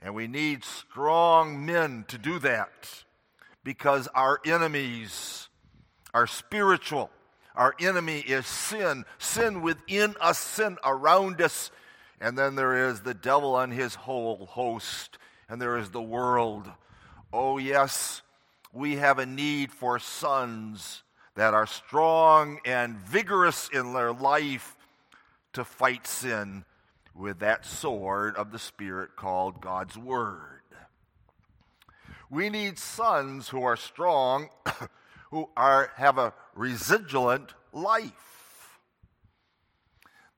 And 0.00 0.14
we 0.14 0.26
need 0.26 0.64
strong 0.64 1.64
men 1.64 2.04
to 2.08 2.18
do 2.18 2.38
that 2.40 3.04
because 3.64 4.06
our 4.14 4.38
enemies 4.44 5.48
are 6.12 6.26
spiritual. 6.26 7.10
Our 7.56 7.74
enemy 7.80 8.18
is 8.18 8.46
sin, 8.46 9.04
sin 9.18 9.62
within 9.62 10.14
us, 10.20 10.38
sin 10.38 10.76
around 10.84 11.40
us. 11.40 11.70
And 12.20 12.36
then 12.36 12.54
there 12.54 12.88
is 12.88 13.00
the 13.00 13.14
devil 13.14 13.58
and 13.58 13.72
his 13.72 13.94
whole 13.94 14.46
host, 14.46 15.18
and 15.48 15.60
there 15.60 15.78
is 15.78 15.90
the 15.90 16.02
world. 16.02 16.70
Oh, 17.32 17.58
yes, 17.58 18.22
we 18.72 18.96
have 18.96 19.18
a 19.18 19.26
need 19.26 19.72
for 19.72 19.98
sons 19.98 21.02
that 21.34 21.54
are 21.54 21.66
strong 21.66 22.60
and 22.64 22.98
vigorous 22.98 23.68
in 23.72 23.92
their 23.92 24.12
life 24.12 24.76
to 25.54 25.64
fight 25.64 26.06
sin 26.06 26.64
with 27.14 27.38
that 27.40 27.64
sword 27.64 28.36
of 28.36 28.50
the 28.52 28.58
Spirit 28.58 29.16
called 29.16 29.60
God's 29.60 29.96
Word. 29.96 30.60
We 32.30 32.50
need 32.50 32.78
sons 32.78 33.48
who 33.48 33.62
are 33.62 33.76
strong, 33.76 34.48
who 35.30 35.48
are, 35.56 35.92
have 35.96 36.18
a 36.18 36.34
residuant 36.54 37.54
life. 37.72 38.78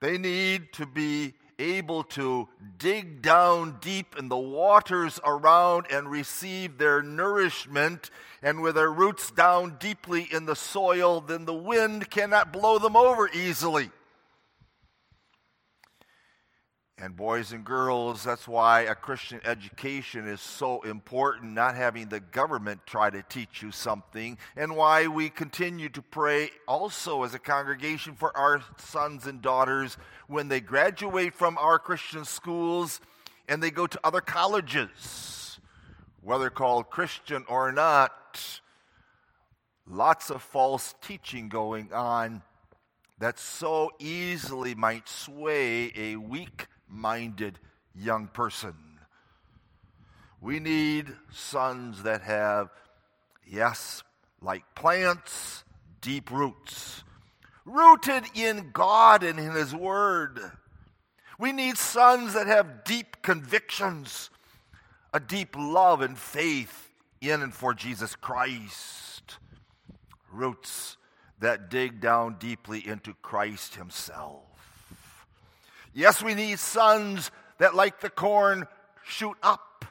They 0.00 0.18
need 0.18 0.73
to 0.75 0.87
be 0.87 1.35
able 1.59 2.02
to 2.04 2.49
dig 2.76 3.23
down 3.23 3.78
deep 3.80 4.14
in 4.18 4.28
the 4.28 4.37
waters 4.37 5.18
around 5.25 5.87
and 5.90 6.11
receive 6.11 6.76
their 6.76 7.02
nourishment. 7.02 8.11
And 8.42 8.61
with 8.61 8.75
their 8.75 8.92
roots 8.92 9.30
down 9.30 9.76
deeply 9.78 10.28
in 10.30 10.45
the 10.45 10.56
soil, 10.56 11.23
then 11.23 11.47
the 11.47 11.54
wind 11.54 12.11
cannot 12.11 12.52
blow 12.52 12.78
them 12.78 12.95
over 12.95 13.28
easily. 13.30 13.90
And 16.99 17.15
boys 17.15 17.53
and 17.53 17.62
girls, 17.62 18.25
that's 18.25 18.49
why 18.49 18.83
a 18.83 18.95
Christian 18.95 19.38
education 19.45 20.26
is 20.26 20.41
so 20.41 20.81
important, 20.81 21.53
not 21.53 21.75
having 21.75 22.09
the 22.09 22.21
government 22.21 22.87
try 22.87 23.11
to 23.11 23.23
teach 23.23 23.61
you 23.61 23.71
something, 23.71 24.38
and 24.57 24.75
why 24.75 25.07
we 25.07 25.29
continue 25.29 25.91
to 25.91 26.00
pray 26.00 26.50
also 26.67 27.23
as 27.23 27.35
a 27.35 27.38
congregation 27.38 28.15
for 28.15 28.35
our 28.35 28.62
sons 28.79 29.26
and 29.26 29.43
daughters 29.43 29.99
when 30.26 30.49
they 30.49 30.61
graduate 30.61 31.35
from 31.35 31.59
our 31.59 31.79
Christian 31.79 32.25
schools 32.25 33.03
and 33.47 33.62
they 33.62 33.71
go 33.71 33.87
to 33.87 34.00
other 34.03 34.23
colleges, 34.23 35.61
whether 36.23 36.49
called 36.49 36.88
Christian 36.88 37.45
or 37.47 37.73
not. 37.73 38.61
Lots 39.87 40.31
of 40.31 40.41
false 40.41 40.95
teaching 41.03 41.50
going 41.50 41.93
on 41.93 42.41
that 43.19 43.38
so 43.38 43.91
easily 43.99 44.75
might 44.75 45.11
sway 45.11 45.93
a 45.95 46.17
weak 46.17 46.69
minded 46.88 47.59
young 47.95 48.28
person. 48.28 48.75
We 50.40 50.61
need 50.61 51.12
sons 51.33 52.02
that 52.02 52.23
have, 52.23 52.71
yes, 53.47 54.02
like 54.40 54.62
plants, 54.75 55.64
deep 56.00 56.31
roots, 56.31 57.02
rooted 57.64 58.25
in 58.35 58.71
God 58.73 59.23
and 59.23 59.38
in 59.38 59.52
His 59.52 59.75
Word. 59.75 60.38
We 61.38 61.52
need 61.52 61.76
sons 61.76 62.35
that 62.35 62.47
have 62.47 62.85
deep 62.85 63.23
convictions, 63.23 64.31
a 65.12 65.21
deep 65.21 65.57
love 65.59 66.00
and 66.00 66.16
faith 66.16 66.90
in 67.21 67.43
and 67.43 67.52
for 67.52 67.75
Jesus 67.75 68.14
Christ, 68.14 69.38
roots 70.31 70.97
that 71.40 71.71
dig 71.71 72.00
down 72.00 72.37
deeply 72.38 72.87
into 72.87 73.14
Christ 73.23 73.75
Himself. 73.75 74.46
Yes, 75.97 76.23
we 76.23 76.35
need 76.35 76.59
sons 76.59 77.31
that, 77.57 77.75
like 77.75 78.00
the 78.00 78.11
corn, 78.11 78.67
shoot 79.03 79.38
up. 79.43 79.87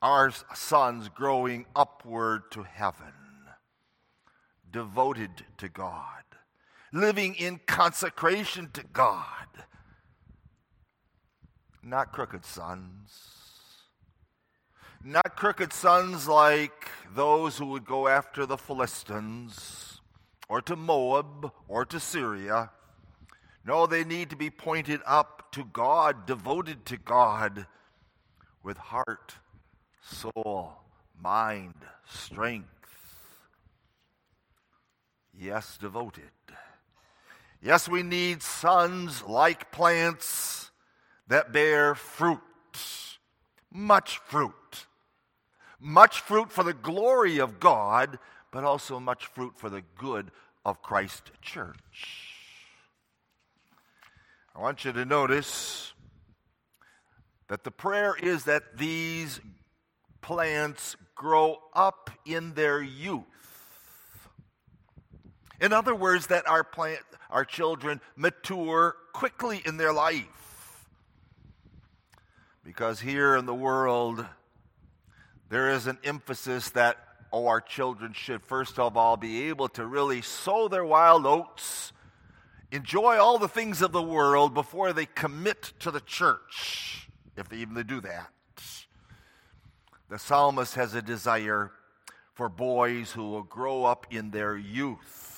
Our 0.00 0.32
sons 0.54 1.10
growing 1.10 1.66
upward 1.76 2.50
to 2.52 2.62
heaven, 2.62 3.12
devoted 4.70 5.44
to 5.58 5.68
God, 5.68 6.24
living 6.90 7.34
in 7.34 7.60
consecration 7.66 8.70
to 8.72 8.82
God. 8.82 9.18
Not 11.82 12.10
crooked 12.10 12.46
sons. 12.46 13.10
Not 15.04 15.36
crooked 15.36 15.74
sons 15.74 16.26
like 16.26 16.88
those 17.14 17.58
who 17.58 17.66
would 17.66 17.84
go 17.84 18.08
after 18.08 18.46
the 18.46 18.56
Philistines, 18.56 20.00
or 20.48 20.62
to 20.62 20.76
Moab, 20.76 21.52
or 21.68 21.84
to 21.84 22.00
Syria 22.00 22.70
no, 23.66 23.86
they 23.86 24.04
need 24.04 24.30
to 24.30 24.36
be 24.36 24.50
pointed 24.50 25.00
up 25.06 25.50
to 25.52 25.64
God, 25.64 26.26
devoted 26.26 26.84
to 26.86 26.96
God 26.96 27.66
with 28.62 28.76
heart, 28.76 29.34
soul, 30.02 30.72
mind, 31.20 31.74
strength. 32.06 32.68
Yes, 35.32 35.78
devoted. 35.80 36.30
Yes, 37.62 37.88
we 37.88 38.02
need 38.02 38.42
sons 38.42 39.22
like 39.22 39.72
plants 39.72 40.70
that 41.28 41.52
bear 41.52 41.94
fruit, 41.94 42.40
much 43.72 44.18
fruit. 44.18 44.52
Much 45.80 46.20
fruit 46.20 46.50
for 46.50 46.62
the 46.62 46.72
glory 46.72 47.38
of 47.38 47.60
God, 47.60 48.18
but 48.50 48.64
also 48.64 48.98
much 48.98 49.26
fruit 49.26 49.52
for 49.56 49.68
the 49.68 49.82
good 49.98 50.30
of 50.64 50.80
Christ 50.80 51.30
Church. 51.42 52.33
I 54.56 54.60
want 54.60 54.84
you 54.84 54.92
to 54.92 55.04
notice 55.04 55.92
that 57.48 57.64
the 57.64 57.72
prayer 57.72 58.14
is 58.14 58.44
that 58.44 58.76
these 58.76 59.40
plants 60.20 60.96
grow 61.16 61.58
up 61.74 62.10
in 62.24 62.54
their 62.54 62.80
youth. 62.80 63.24
In 65.60 65.72
other 65.72 65.94
words, 65.94 66.28
that 66.28 66.48
our 66.48 66.62
plant, 66.62 67.00
our 67.30 67.44
children 67.44 68.00
mature 68.14 68.94
quickly 69.12 69.60
in 69.64 69.76
their 69.76 69.92
life. 69.92 70.86
Because 72.62 73.00
here 73.00 73.36
in 73.36 73.46
the 73.46 73.54
world, 73.54 74.24
there 75.48 75.70
is 75.70 75.88
an 75.88 75.98
emphasis 76.04 76.70
that, 76.70 76.96
oh, 77.32 77.48
our 77.48 77.60
children 77.60 78.12
should 78.12 78.42
first 78.44 78.78
of 78.78 78.96
all 78.96 79.16
be 79.16 79.48
able 79.48 79.68
to 79.70 79.84
really 79.84 80.22
sow 80.22 80.68
their 80.68 80.84
wild 80.84 81.26
oats, 81.26 81.92
enjoy 82.74 83.16
all 83.18 83.38
the 83.38 83.48
things 83.48 83.82
of 83.82 83.92
the 83.92 84.02
world 84.02 84.54
before 84.54 84.92
they 84.92 85.06
commit 85.06 85.72
to 85.80 85.90
the 85.90 86.00
church, 86.00 87.08
if 87.36 87.48
they 87.48 87.56
even 87.58 87.80
do 87.86 88.00
that. 88.00 88.30
The 90.08 90.18
psalmist 90.18 90.74
has 90.74 90.94
a 90.94 91.02
desire 91.02 91.72
for 92.34 92.48
boys 92.48 93.12
who 93.12 93.30
will 93.30 93.42
grow 93.42 93.84
up 93.84 94.06
in 94.10 94.30
their 94.30 94.56
youth 94.56 95.34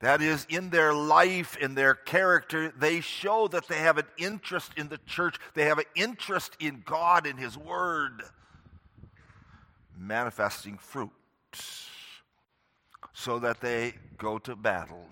that 0.00 0.22
is, 0.22 0.46
in 0.48 0.70
their 0.70 0.94
life, 0.94 1.58
in 1.58 1.74
their 1.74 1.94
character, 1.94 2.72
they 2.76 3.00
show 3.02 3.48
that 3.48 3.68
they 3.68 3.78
have 3.78 3.98
an 3.98 4.06
interest 4.16 4.72
in 4.76 4.88
the 4.88 4.98
church. 5.06 5.36
They 5.52 5.66
have 5.66 5.78
an 5.78 5.84
interest 5.94 6.56
in 6.58 6.82
God 6.86 7.26
and 7.26 7.38
His 7.38 7.56
Word, 7.58 8.22
manifesting 9.96 10.78
fruit 10.78 11.10
so 13.12 13.38
that 13.40 13.60
they 13.60 13.92
go 14.16 14.38
to 14.38 14.56
battle. 14.56 15.06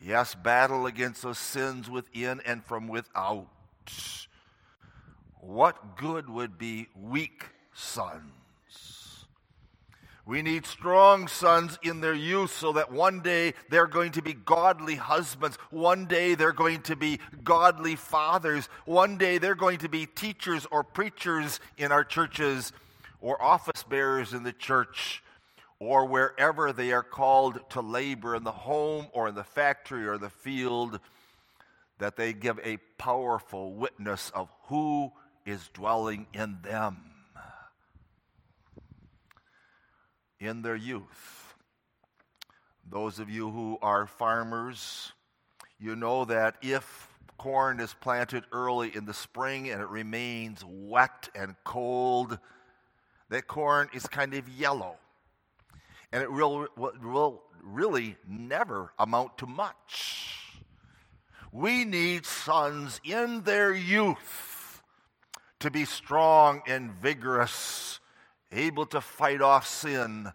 Yes, 0.00 0.34
battle 0.34 0.86
against 0.86 1.22
those 1.22 1.38
sins 1.38 1.90
within 1.90 2.40
and 2.46 2.64
from 2.64 2.88
without. 2.88 3.46
What 5.40 5.96
good 5.96 6.28
would 6.28 6.58
be 6.58 6.88
weak 6.94 7.44
sons? 7.74 9.26
We 10.24 10.42
need 10.42 10.64
strong 10.64 11.28
sons 11.28 11.78
in 11.82 12.00
their 12.00 12.14
youth 12.14 12.52
so 12.52 12.72
that 12.74 12.92
one 12.92 13.20
day 13.20 13.54
they're 13.68 13.86
going 13.86 14.12
to 14.12 14.22
be 14.22 14.32
godly 14.32 14.94
husbands. 14.94 15.56
One 15.70 16.06
day 16.06 16.34
they're 16.34 16.52
going 16.52 16.82
to 16.82 16.94
be 16.94 17.18
godly 17.42 17.96
fathers. 17.96 18.68
One 18.84 19.18
day 19.18 19.38
they're 19.38 19.54
going 19.54 19.78
to 19.78 19.88
be 19.88 20.06
teachers 20.06 20.66
or 20.70 20.84
preachers 20.84 21.58
in 21.76 21.90
our 21.90 22.04
churches 22.04 22.72
or 23.20 23.42
office 23.42 23.82
bearers 23.82 24.32
in 24.32 24.44
the 24.44 24.52
church 24.52 25.22
or 25.80 26.06
wherever 26.06 26.72
they 26.72 26.92
are 26.92 27.02
called 27.02 27.58
to 27.70 27.80
labor 27.80 28.36
in 28.36 28.44
the 28.44 28.52
home 28.52 29.08
or 29.12 29.28
in 29.28 29.34
the 29.34 29.42
factory 29.42 30.06
or 30.06 30.18
the 30.18 30.30
field, 30.30 31.00
that 31.98 32.16
they 32.16 32.32
give 32.32 32.60
a 32.62 32.76
powerful 32.98 33.72
witness 33.74 34.30
of 34.34 34.48
who 34.68 35.10
is 35.44 35.68
dwelling 35.74 36.26
in 36.32 36.58
them. 36.62 36.98
in 40.40 40.62
their 40.62 40.76
youth. 40.76 41.54
Those 42.88 43.18
of 43.18 43.28
you 43.28 43.50
who 43.50 43.78
are 43.82 44.06
farmers, 44.06 45.12
you 45.78 45.94
know 45.94 46.24
that 46.24 46.56
if 46.62 47.08
corn 47.38 47.78
is 47.78 47.94
planted 48.00 48.44
early 48.50 48.94
in 48.94 49.04
the 49.04 49.14
spring 49.14 49.70
and 49.70 49.80
it 49.80 49.88
remains 49.88 50.64
wet 50.66 51.28
and 51.34 51.54
cold, 51.62 52.38
that 53.28 53.46
corn 53.46 53.88
is 53.92 54.06
kind 54.06 54.34
of 54.34 54.48
yellow. 54.48 54.96
And 56.12 56.22
it 56.22 56.32
will, 56.32 56.66
will 56.76 57.42
really 57.62 58.16
never 58.26 58.92
amount 58.98 59.38
to 59.38 59.46
much. 59.46 60.36
We 61.52 61.84
need 61.84 62.26
sons 62.26 63.00
in 63.04 63.42
their 63.42 63.72
youth 63.72 64.82
to 65.60 65.70
be 65.70 65.84
strong 65.84 66.62
and 66.66 66.92
vigorous 66.92 68.00
able 68.52 68.86
to 68.86 69.00
fight 69.00 69.40
off 69.40 69.66
sin, 69.66 70.32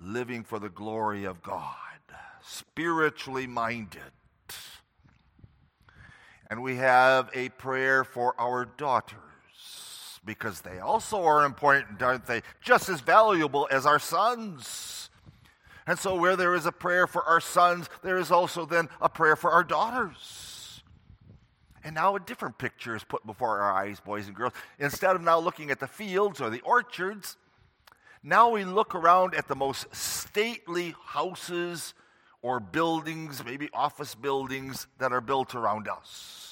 living 0.00 0.44
for 0.44 0.58
the 0.58 0.68
glory 0.68 1.24
of 1.24 1.42
God, 1.42 1.74
spiritually 2.42 3.46
minded. 3.46 4.00
And 6.50 6.62
we 6.62 6.76
have 6.76 7.30
a 7.32 7.48
prayer 7.50 8.04
for 8.04 8.38
our 8.38 8.64
daughters 8.64 9.18
because 10.24 10.60
they 10.60 10.78
also 10.78 11.24
are 11.24 11.44
important, 11.44 12.02
aren't 12.02 12.26
they? 12.26 12.42
Just 12.60 12.88
as 12.88 13.00
valuable 13.00 13.68
as 13.70 13.86
our 13.86 13.98
sons. 13.98 15.10
And 15.86 15.98
so, 15.98 16.16
where 16.16 16.36
there 16.36 16.54
is 16.54 16.66
a 16.66 16.72
prayer 16.72 17.06
for 17.06 17.22
our 17.24 17.40
sons, 17.40 17.90
there 18.02 18.16
is 18.16 18.30
also 18.30 18.64
then 18.64 18.88
a 19.00 19.08
prayer 19.08 19.36
for 19.36 19.50
our 19.50 19.64
daughters. 19.64 20.82
And 21.84 21.94
now 21.94 22.16
a 22.16 22.20
different 22.20 22.56
picture 22.56 22.96
is 22.96 23.04
put 23.04 23.26
before 23.26 23.60
our 23.60 23.72
eyes, 23.72 24.00
boys 24.00 24.26
and 24.26 24.34
girls. 24.34 24.54
Instead 24.78 25.14
of 25.14 25.22
now 25.22 25.38
looking 25.38 25.70
at 25.70 25.80
the 25.80 25.86
fields 25.86 26.40
or 26.40 26.48
the 26.48 26.62
orchards, 26.62 27.36
now 28.22 28.48
we 28.48 28.64
look 28.64 28.94
around 28.94 29.34
at 29.34 29.48
the 29.48 29.54
most 29.54 29.94
stately 29.94 30.94
houses 31.04 31.92
or 32.40 32.58
buildings, 32.58 33.44
maybe 33.44 33.68
office 33.74 34.14
buildings 34.14 34.86
that 34.98 35.12
are 35.12 35.20
built 35.20 35.54
around 35.54 35.88
us. 35.88 36.43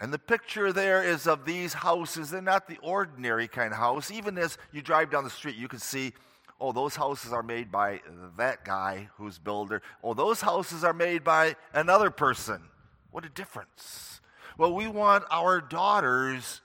And 0.00 0.12
the 0.12 0.18
picture 0.18 0.72
there 0.72 1.02
is 1.02 1.26
of 1.26 1.44
these 1.44 1.72
houses. 1.74 2.30
They're 2.30 2.40
not 2.40 2.68
the 2.68 2.78
ordinary 2.82 3.48
kind 3.48 3.72
of 3.72 3.78
house. 3.78 4.10
Even 4.10 4.38
as 4.38 4.56
you 4.72 4.80
drive 4.80 5.10
down 5.10 5.24
the 5.24 5.30
street, 5.30 5.56
you 5.56 5.66
can 5.66 5.80
see, 5.80 6.12
oh, 6.60 6.72
those 6.72 6.94
houses 6.94 7.32
are 7.32 7.42
made 7.42 7.72
by 7.72 8.00
that 8.36 8.64
guy 8.64 9.08
who's 9.16 9.38
builder. 9.38 9.82
Oh, 10.04 10.14
those 10.14 10.40
houses 10.40 10.84
are 10.84 10.92
made 10.92 11.24
by 11.24 11.56
another 11.72 12.10
person. 12.10 12.62
What 13.10 13.24
a 13.24 13.28
difference. 13.28 14.20
Well, 14.56 14.74
we 14.74 14.86
want 14.86 15.24
our 15.30 15.60
daughters 15.60 16.60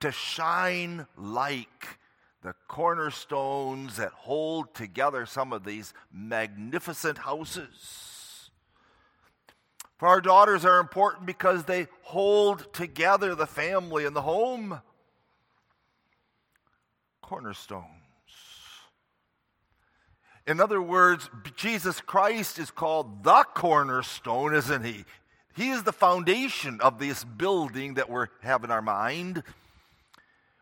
to 0.00 0.12
shine 0.12 1.06
like 1.16 1.98
the 2.42 2.54
cornerstones 2.68 3.96
that 3.96 4.12
hold 4.12 4.74
together 4.74 5.26
some 5.26 5.52
of 5.52 5.64
these 5.64 5.92
magnificent 6.12 7.18
houses. 7.18 8.09
For 10.00 10.08
our 10.08 10.22
daughters 10.22 10.64
are 10.64 10.80
important 10.80 11.26
because 11.26 11.64
they 11.64 11.86
hold 12.00 12.72
together 12.72 13.34
the 13.34 13.46
family 13.46 14.06
and 14.06 14.16
the 14.16 14.22
home. 14.22 14.80
Cornerstones. 17.20 17.84
In 20.46 20.58
other 20.58 20.80
words, 20.80 21.28
Jesus 21.54 22.00
Christ 22.00 22.58
is 22.58 22.70
called 22.70 23.24
the 23.24 23.44
cornerstone, 23.52 24.54
isn't 24.54 24.86
he? 24.86 25.04
He 25.54 25.68
is 25.68 25.82
the 25.82 25.92
foundation 25.92 26.80
of 26.80 26.98
this 26.98 27.22
building 27.22 27.92
that 27.94 28.08
we 28.08 28.24
have 28.40 28.64
in 28.64 28.70
our 28.70 28.80
mind. 28.80 29.42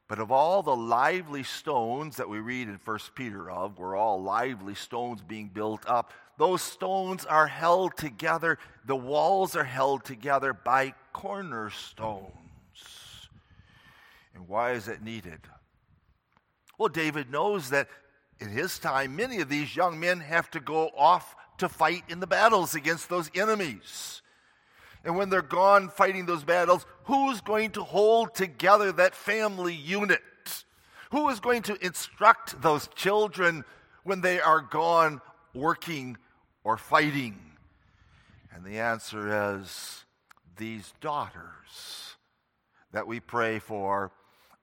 But 0.09 0.19
of 0.19 0.33
all 0.33 0.65
the 0.65 0.75
lively 0.75 1.45
stones 1.45 2.17
that 2.17 2.29
we 2.29 2.41
read 2.41 2.67
in 2.67 2.81
1 2.85 2.99
Peter 3.15 3.49
of, 3.49 3.79
we're 3.79 3.95
all 3.95 4.21
lively 4.21 4.75
stones 4.75 5.23
being 5.23 5.47
built 5.47 5.85
up, 5.87 6.13
those 6.39 6.63
stones 6.63 7.27
are 7.27 7.49
held 7.49 7.97
together, 7.97 8.59
the 8.87 8.97
walls 8.97 9.57
are 9.57 9.65
held 9.65 10.05
together 10.05 10.53
by 10.55 10.95
cornerstones. 11.13 12.33
And 14.35 14.49
why 14.49 14.73
is 14.73 14.87
it 14.87 15.03
needed? 15.03 15.41
Well, 16.79 16.89
David 16.89 17.31
knows 17.31 17.71
that 17.71 17.89
in 18.39 18.51
his 18.51 18.79
time, 18.79 19.17
many 19.17 19.41
of 19.41 19.49
these 19.49 19.75
young 19.75 19.99
men 19.99 20.21
have 20.21 20.49
to 20.53 20.61
go 20.61 20.91
off 20.97 21.35
to 21.59 21.69
fight 21.69 22.05
in 22.09 22.21
the 22.21 22.27
battles 22.27 22.77
against 22.77 23.09
those 23.09 23.31
enemies. 23.35 24.23
And 25.05 25.17
when 25.17 25.31
they're 25.31 25.43
gone 25.43 25.89
fighting 25.89 26.27
those 26.27 26.45
battles, 26.45 26.87
who's 27.05 27.41
going 27.41 27.73
to 27.73 27.83
hold 27.83 28.35
together 28.37 28.93
that 28.93 29.17
family 29.17 29.75
unit? 29.75 30.23
Who 31.11 31.29
is 31.31 31.41
going 31.41 31.63
to 31.63 31.85
instruct 31.85 32.63
those 32.63 32.89
children 32.95 33.65
when 34.05 34.21
they 34.21 34.41
are 34.41 34.61
gone 34.61 35.21
working 35.53 36.17
or 36.69 36.77
fighting? 36.77 37.35
And 38.55 38.63
the 38.63 38.79
answer 38.79 39.57
is 39.57 40.05
these 40.59 40.93
daughters 41.01 42.17
that 42.93 43.07
we 43.07 43.21
pray 43.21 43.59
for 43.59 44.13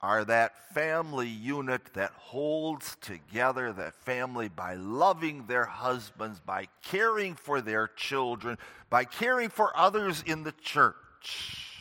are 0.01 0.23
that 0.23 0.71
family 0.71 1.27
unit 1.27 1.81
that 1.95 2.11
holds 2.11 2.95
together 3.01 3.73
that 3.73 3.95
family 3.95 4.49
by 4.49 4.75
loving 4.75 5.47
their 5.47 5.65
husbands, 5.65 6.39
by 6.39 6.67
caring 6.83 7.33
for 7.33 7.59
their 7.59 7.87
children, 7.87 8.59
by 8.91 9.03
caring 9.03 9.49
for 9.49 9.75
others 9.75 10.23
in 10.27 10.43
the 10.43 10.53
church. 10.61 11.74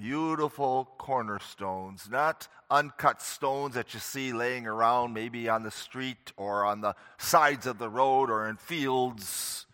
Beautiful 0.00 0.88
cornerstones, 0.96 2.08
not 2.10 2.48
uncut 2.70 3.20
stones 3.20 3.74
that 3.74 3.92
you 3.92 4.00
see 4.00 4.32
laying 4.32 4.66
around 4.66 5.12
maybe 5.12 5.46
on 5.46 5.62
the 5.62 5.70
street 5.70 6.32
or 6.38 6.64
on 6.64 6.80
the 6.80 6.94
sides 7.18 7.66
of 7.66 7.76
the 7.76 7.90
road 7.90 8.30
or 8.30 8.48
in 8.48 8.56
fields, 8.56 9.66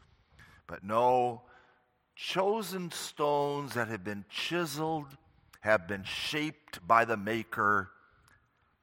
but 0.67 0.83
no, 0.83 1.43
chosen 2.17 2.91
stones 2.91 3.75
that 3.75 3.87
have 3.87 4.03
been 4.03 4.25
chiseled, 4.29 5.17
have 5.61 5.87
been 5.87 6.03
shaped 6.03 6.85
by 6.85 7.05
the 7.05 7.17
Maker. 7.17 7.91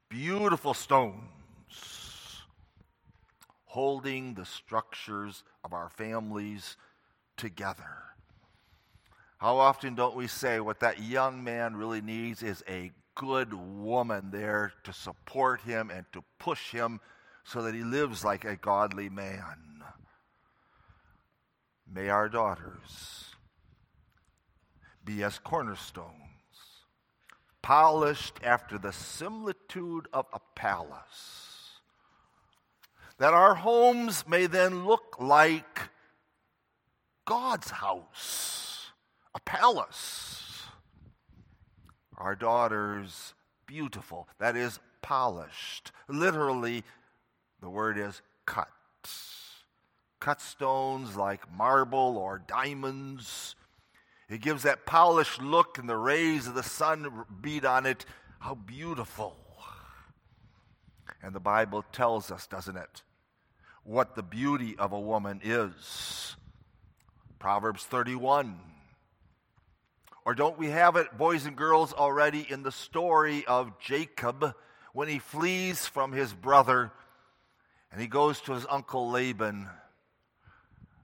Beautiful 0.08 0.72
stones 0.72 1.26
holding 3.66 4.32
the 4.32 4.46
structures 4.46 5.44
of 5.62 5.74
our 5.74 5.90
families 5.90 6.78
together. 7.36 8.13
How 9.44 9.58
often 9.58 9.94
don't 9.94 10.16
we 10.16 10.26
say 10.26 10.58
what 10.58 10.80
that 10.80 11.02
young 11.02 11.44
man 11.44 11.76
really 11.76 12.00
needs 12.00 12.42
is 12.42 12.64
a 12.66 12.90
good 13.14 13.52
woman 13.52 14.30
there 14.30 14.72
to 14.84 14.92
support 14.94 15.60
him 15.60 15.90
and 15.90 16.06
to 16.14 16.24
push 16.38 16.70
him 16.70 16.98
so 17.44 17.60
that 17.60 17.74
he 17.74 17.82
lives 17.82 18.24
like 18.24 18.46
a 18.46 18.56
godly 18.56 19.10
man? 19.10 19.82
May 21.86 22.08
our 22.08 22.30
daughters 22.30 23.34
be 25.04 25.22
as 25.22 25.38
cornerstones, 25.38 26.08
polished 27.60 28.40
after 28.42 28.78
the 28.78 28.94
similitude 28.94 30.08
of 30.10 30.24
a 30.32 30.40
palace, 30.54 31.80
that 33.18 33.34
our 33.34 33.56
homes 33.56 34.26
may 34.26 34.46
then 34.46 34.86
look 34.86 35.16
like 35.20 35.90
God's 37.26 37.68
house, 37.68 38.63
a 39.34 39.40
palace. 39.40 40.62
Our 42.16 42.34
daughters, 42.34 43.34
beautiful, 43.66 44.28
that 44.38 44.56
is, 44.56 44.78
polished. 45.02 45.92
Literally, 46.08 46.84
the 47.60 47.70
word 47.70 47.98
is 47.98 48.22
cut 48.46 48.68
cut 50.24 50.40
stones 50.40 51.16
like 51.16 51.52
marble 51.54 52.16
or 52.16 52.40
diamonds. 52.46 53.54
It 54.30 54.40
gives 54.40 54.62
that 54.62 54.86
polished 54.86 55.42
look, 55.42 55.76
and 55.76 55.86
the 55.86 55.98
rays 55.98 56.46
of 56.46 56.54
the 56.54 56.62
sun 56.62 57.26
beat 57.42 57.66
on 57.66 57.84
it. 57.84 58.06
How 58.38 58.54
beautiful. 58.54 59.36
And 61.22 61.34
the 61.34 61.40
Bible 61.40 61.84
tells 61.92 62.30
us, 62.30 62.46
doesn't 62.46 62.76
it, 62.76 63.02
what 63.82 64.14
the 64.14 64.22
beauty 64.22 64.74
of 64.78 64.92
a 64.92 65.00
woman 65.00 65.42
is. 65.44 66.36
Proverbs 67.38 67.84
31. 67.84 68.58
Or 70.24 70.34
don't 70.34 70.58
we 70.58 70.70
have 70.70 70.96
it, 70.96 71.18
boys 71.18 71.44
and 71.44 71.54
girls, 71.54 71.92
already 71.92 72.46
in 72.48 72.62
the 72.62 72.72
story 72.72 73.44
of 73.46 73.78
Jacob 73.78 74.54
when 74.92 75.08
he 75.08 75.18
flees 75.18 75.86
from 75.86 76.12
his 76.12 76.32
brother 76.32 76.92
and 77.92 78.00
he 78.00 78.06
goes 78.06 78.40
to 78.42 78.52
his 78.54 78.66
uncle 78.70 79.10
Laban? 79.10 79.68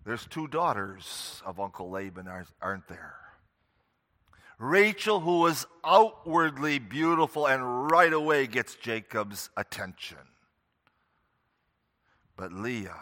There's 0.04 0.26
two 0.26 0.48
daughters 0.48 1.42
of 1.44 1.60
Uncle 1.60 1.90
Laban, 1.90 2.28
aren't 2.62 2.88
there? 2.88 3.14
Rachel, 4.58 5.20
who 5.20 5.40
was 5.40 5.66
outwardly 5.84 6.78
beautiful 6.78 7.46
and 7.46 7.90
right 7.90 8.12
away 8.12 8.46
gets 8.46 8.74
Jacob's 8.74 9.50
attention. 9.56 10.18
But 12.36 12.52
Leah, 12.52 12.96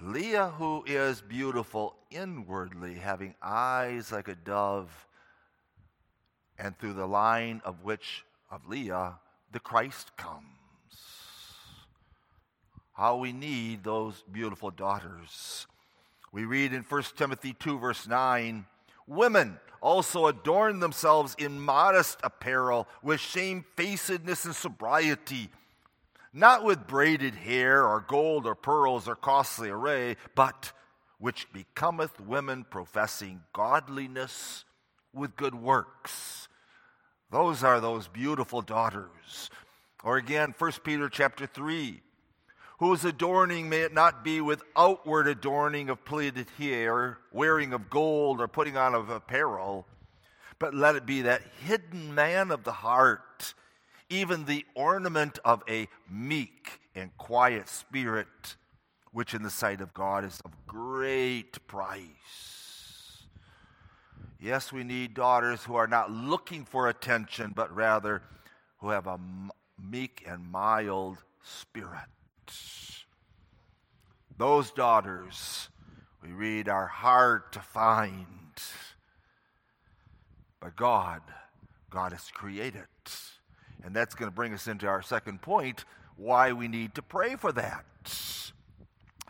Leah, 0.00 0.48
who 0.48 0.82
is 0.86 1.20
beautiful 1.20 1.96
inwardly, 2.10 2.94
having 2.94 3.34
eyes 3.42 4.10
like 4.12 4.28
a 4.28 4.34
dove, 4.34 5.06
and 6.60 6.78
through 6.78 6.92
the 6.92 7.06
line 7.06 7.60
of 7.64 7.82
which, 7.82 8.24
of 8.50 8.68
Leah, 8.68 9.18
the 9.50 9.60
Christ 9.60 10.16
comes. 10.16 10.44
How 12.92 13.16
we 13.16 13.32
need 13.32 13.82
those 13.82 14.22
beautiful 14.30 14.70
daughters 14.70 15.66
we 16.32 16.44
read 16.44 16.72
in 16.72 16.82
1 16.82 17.02
Timothy 17.16 17.54
2, 17.54 17.78
verse 17.78 18.06
9 18.06 18.64
Women 19.06 19.58
also 19.80 20.26
adorn 20.26 20.78
themselves 20.78 21.34
in 21.38 21.60
modest 21.60 22.20
apparel, 22.22 22.86
with 23.02 23.18
shamefacedness 23.18 24.44
and 24.44 24.54
sobriety, 24.54 25.50
not 26.32 26.62
with 26.62 26.86
braided 26.86 27.34
hair 27.34 27.84
or 27.88 28.04
gold 28.06 28.46
or 28.46 28.54
pearls 28.54 29.08
or 29.08 29.16
costly 29.16 29.70
array, 29.70 30.16
but 30.36 30.70
which 31.18 31.52
becometh 31.52 32.20
women 32.20 32.64
professing 32.70 33.40
godliness 33.52 34.64
with 35.12 35.34
good 35.34 35.56
works. 35.56 36.46
Those 37.30 37.62
are 37.62 37.80
those 37.80 38.08
beautiful 38.08 38.62
daughters. 38.62 39.50
Or 40.02 40.16
again, 40.16 40.54
1 40.58 40.72
Peter 40.84 41.08
chapter 41.08 41.46
3 41.46 42.02
whose 42.80 43.04
adorning 43.04 43.68
may 43.68 43.80
it 43.80 43.92
not 43.92 44.24
be 44.24 44.40
with 44.40 44.64
outward 44.74 45.28
adorning 45.28 45.90
of 45.90 46.02
plaited 46.06 46.46
hair, 46.56 47.18
wearing 47.30 47.74
of 47.74 47.90
gold, 47.90 48.40
or 48.40 48.48
putting 48.48 48.74
on 48.74 48.94
of 48.94 49.10
apparel, 49.10 49.86
but 50.58 50.74
let 50.74 50.96
it 50.96 51.04
be 51.04 51.20
that 51.20 51.42
hidden 51.66 52.14
man 52.14 52.50
of 52.50 52.64
the 52.64 52.72
heart, 52.72 53.52
even 54.08 54.46
the 54.46 54.64
ornament 54.74 55.38
of 55.44 55.62
a 55.68 55.88
meek 56.10 56.80
and 56.94 57.14
quiet 57.18 57.68
spirit, 57.68 58.56
which 59.12 59.34
in 59.34 59.42
the 59.42 59.50
sight 59.50 59.82
of 59.82 59.92
God 59.92 60.24
is 60.24 60.40
of 60.42 60.52
great 60.66 61.66
price. 61.66 62.59
Yes, 64.42 64.72
we 64.72 64.84
need 64.84 65.12
daughters 65.12 65.64
who 65.64 65.74
are 65.74 65.86
not 65.86 66.10
looking 66.10 66.64
for 66.64 66.88
attention, 66.88 67.52
but 67.54 67.74
rather 67.74 68.22
who 68.78 68.88
have 68.88 69.06
a 69.06 69.20
meek 69.78 70.24
and 70.26 70.50
mild 70.50 71.18
spirit. 71.42 72.08
Those 74.38 74.70
daughters, 74.70 75.68
we 76.22 76.30
read, 76.30 76.70
are 76.70 76.86
hard 76.86 77.52
to 77.52 77.60
find. 77.60 78.26
But 80.58 80.74
God, 80.74 81.20
God 81.90 82.12
has 82.12 82.30
created. 82.32 82.86
And 83.84 83.94
that's 83.94 84.14
going 84.14 84.30
to 84.30 84.34
bring 84.34 84.54
us 84.54 84.66
into 84.66 84.86
our 84.86 85.02
second 85.02 85.42
point 85.42 85.84
why 86.16 86.52
we 86.52 86.68
need 86.68 86.94
to 86.94 87.02
pray 87.02 87.36
for 87.36 87.52
that. 87.52 87.84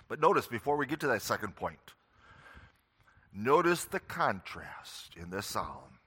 But 0.06 0.20
notice, 0.20 0.46
before 0.46 0.76
we 0.76 0.86
get 0.86 1.00
to 1.00 1.08
that 1.08 1.22
second 1.22 1.56
point, 1.56 1.78
notice 3.34 3.84
the 3.84 4.00
contrast 4.00 5.16
in 5.16 5.30
this 5.30 5.46
psalm. 5.46 5.98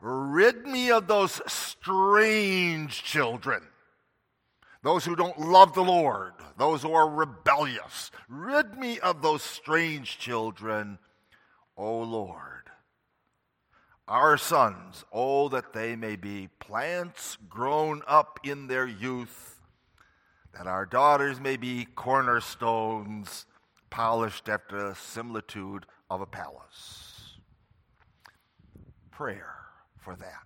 Rid 0.00 0.66
me 0.66 0.90
of 0.90 1.06
those 1.06 1.40
strange 1.46 3.02
children 3.02 3.62
those 4.84 5.06
who 5.06 5.16
don't 5.16 5.40
love 5.40 5.72
the 5.72 5.82
Lord, 5.82 6.34
those 6.58 6.82
who 6.82 6.92
are 6.92 7.08
rebellious. 7.08 8.10
Rid 8.28 8.76
me 8.78 9.00
of 9.00 9.22
those 9.22 9.42
strange 9.42 10.18
children, 10.18 10.98
O 11.74 12.02
Lord. 12.02 12.68
Our 14.06 14.36
sons, 14.36 15.02
oh, 15.10 15.48
that 15.48 15.72
they 15.72 15.96
may 15.96 16.16
be 16.16 16.50
plants 16.58 17.38
grown 17.48 18.02
up 18.06 18.38
in 18.44 18.66
their 18.66 18.86
youth, 18.86 19.58
that 20.52 20.66
our 20.66 20.84
daughters 20.84 21.40
may 21.40 21.56
be 21.56 21.86
cornerstones 21.86 23.46
polished 23.88 24.50
after 24.50 24.94
similitude 24.94 25.86
of 26.10 26.20
a 26.20 26.26
palace. 26.26 27.38
Prayer 29.10 29.54
for 29.98 30.16
that. 30.16 30.44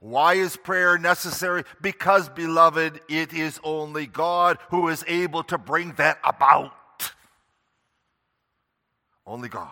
Why 0.00 0.34
is 0.34 0.56
prayer 0.56 0.98
necessary? 0.98 1.64
Because, 1.80 2.28
beloved, 2.28 3.00
it 3.08 3.32
is 3.32 3.58
only 3.64 4.06
God 4.06 4.58
who 4.70 4.88
is 4.88 5.04
able 5.08 5.42
to 5.44 5.58
bring 5.58 5.92
that 5.94 6.18
about. 6.22 6.72
Only 9.26 9.48
God. 9.48 9.70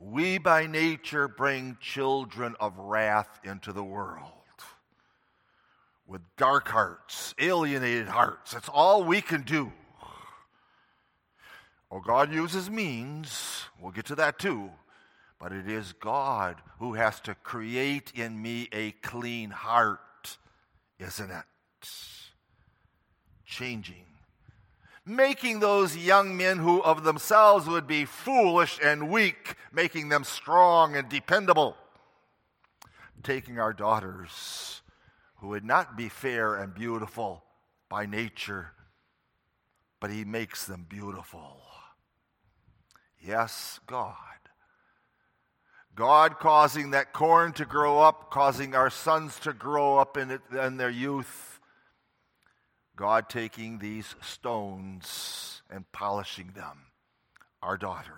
We 0.00 0.38
by 0.38 0.66
nature 0.66 1.28
bring 1.28 1.76
children 1.80 2.56
of 2.60 2.78
wrath 2.78 3.28
into 3.44 3.72
the 3.72 3.84
world 3.84 4.32
with 6.06 6.22
dark 6.36 6.68
hearts, 6.68 7.34
alienated 7.38 8.08
hearts. 8.08 8.52
That's 8.52 8.68
all 8.68 9.04
we 9.04 9.20
can 9.20 9.42
do. 9.42 9.72
Oh, 11.90 12.00
God 12.00 12.32
uses 12.32 12.68
means. 12.70 13.64
We'll 13.80 13.92
get 13.92 14.06
to 14.06 14.14
that 14.16 14.38
too. 14.38 14.70
But 15.38 15.52
it 15.52 15.68
is 15.68 15.92
God 15.92 16.56
who 16.78 16.94
has 16.94 17.20
to 17.20 17.34
create 17.34 18.12
in 18.14 18.40
me 18.42 18.68
a 18.72 18.90
clean 18.90 19.50
heart, 19.50 20.38
isn't 20.98 21.30
it? 21.30 21.88
Changing. 23.46 24.04
Making 25.06 25.60
those 25.60 25.96
young 25.96 26.36
men 26.36 26.58
who 26.58 26.82
of 26.82 27.04
themselves 27.04 27.66
would 27.66 27.86
be 27.86 28.04
foolish 28.04 28.78
and 28.84 29.08
weak, 29.08 29.54
making 29.72 30.10
them 30.10 30.24
strong 30.24 30.96
and 30.96 31.08
dependable. 31.08 31.76
Taking 33.22 33.58
our 33.58 33.72
daughters 33.72 34.82
who 35.36 35.48
would 35.48 35.64
not 35.64 35.96
be 35.96 36.08
fair 36.08 36.56
and 36.56 36.74
beautiful 36.74 37.42
by 37.88 38.04
nature, 38.04 38.72
but 40.00 40.10
He 40.10 40.24
makes 40.24 40.66
them 40.66 40.84
beautiful. 40.88 41.62
Yes, 43.20 43.80
God 43.86 44.14
God 45.98 46.38
causing 46.38 46.92
that 46.92 47.12
corn 47.12 47.52
to 47.54 47.64
grow 47.64 47.98
up, 47.98 48.30
causing 48.30 48.76
our 48.76 48.88
sons 48.88 49.36
to 49.40 49.52
grow 49.52 49.98
up 49.98 50.16
in, 50.16 50.30
it, 50.30 50.42
in 50.52 50.76
their 50.76 50.88
youth. 50.88 51.58
God 52.94 53.28
taking 53.28 53.80
these 53.80 54.14
stones 54.20 55.60
and 55.68 55.90
polishing 55.90 56.52
them 56.54 56.78
our 57.60 57.76
daughters. 57.76 58.12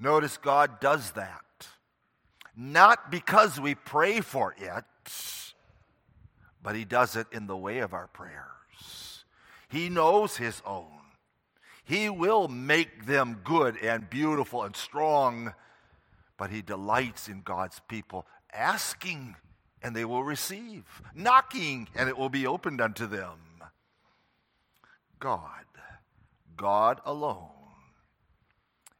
Notice 0.00 0.38
God 0.38 0.80
does 0.80 1.12
that. 1.12 1.44
Not 2.56 3.08
because 3.08 3.60
we 3.60 3.76
pray 3.76 4.20
for 4.20 4.56
it, 4.58 4.84
but 6.64 6.74
He 6.74 6.84
does 6.84 7.14
it 7.14 7.28
in 7.30 7.46
the 7.46 7.56
way 7.56 7.78
of 7.78 7.94
our 7.94 8.08
prayers. 8.08 9.24
He 9.68 9.88
knows 9.88 10.36
His 10.36 10.60
own. 10.66 10.99
He 11.90 12.08
will 12.08 12.46
make 12.46 13.06
them 13.06 13.40
good 13.42 13.76
and 13.78 14.08
beautiful 14.08 14.62
and 14.62 14.76
strong, 14.76 15.54
but 16.36 16.50
He 16.50 16.62
delights 16.62 17.26
in 17.28 17.42
God's 17.42 17.80
people 17.88 18.28
asking 18.52 19.34
and 19.82 19.96
they 19.96 20.04
will 20.04 20.22
receive, 20.22 20.84
knocking 21.16 21.88
and 21.96 22.08
it 22.08 22.16
will 22.16 22.28
be 22.28 22.46
opened 22.46 22.80
unto 22.80 23.08
them. 23.08 23.38
God, 25.18 25.64
God 26.56 27.00
alone. 27.04 27.48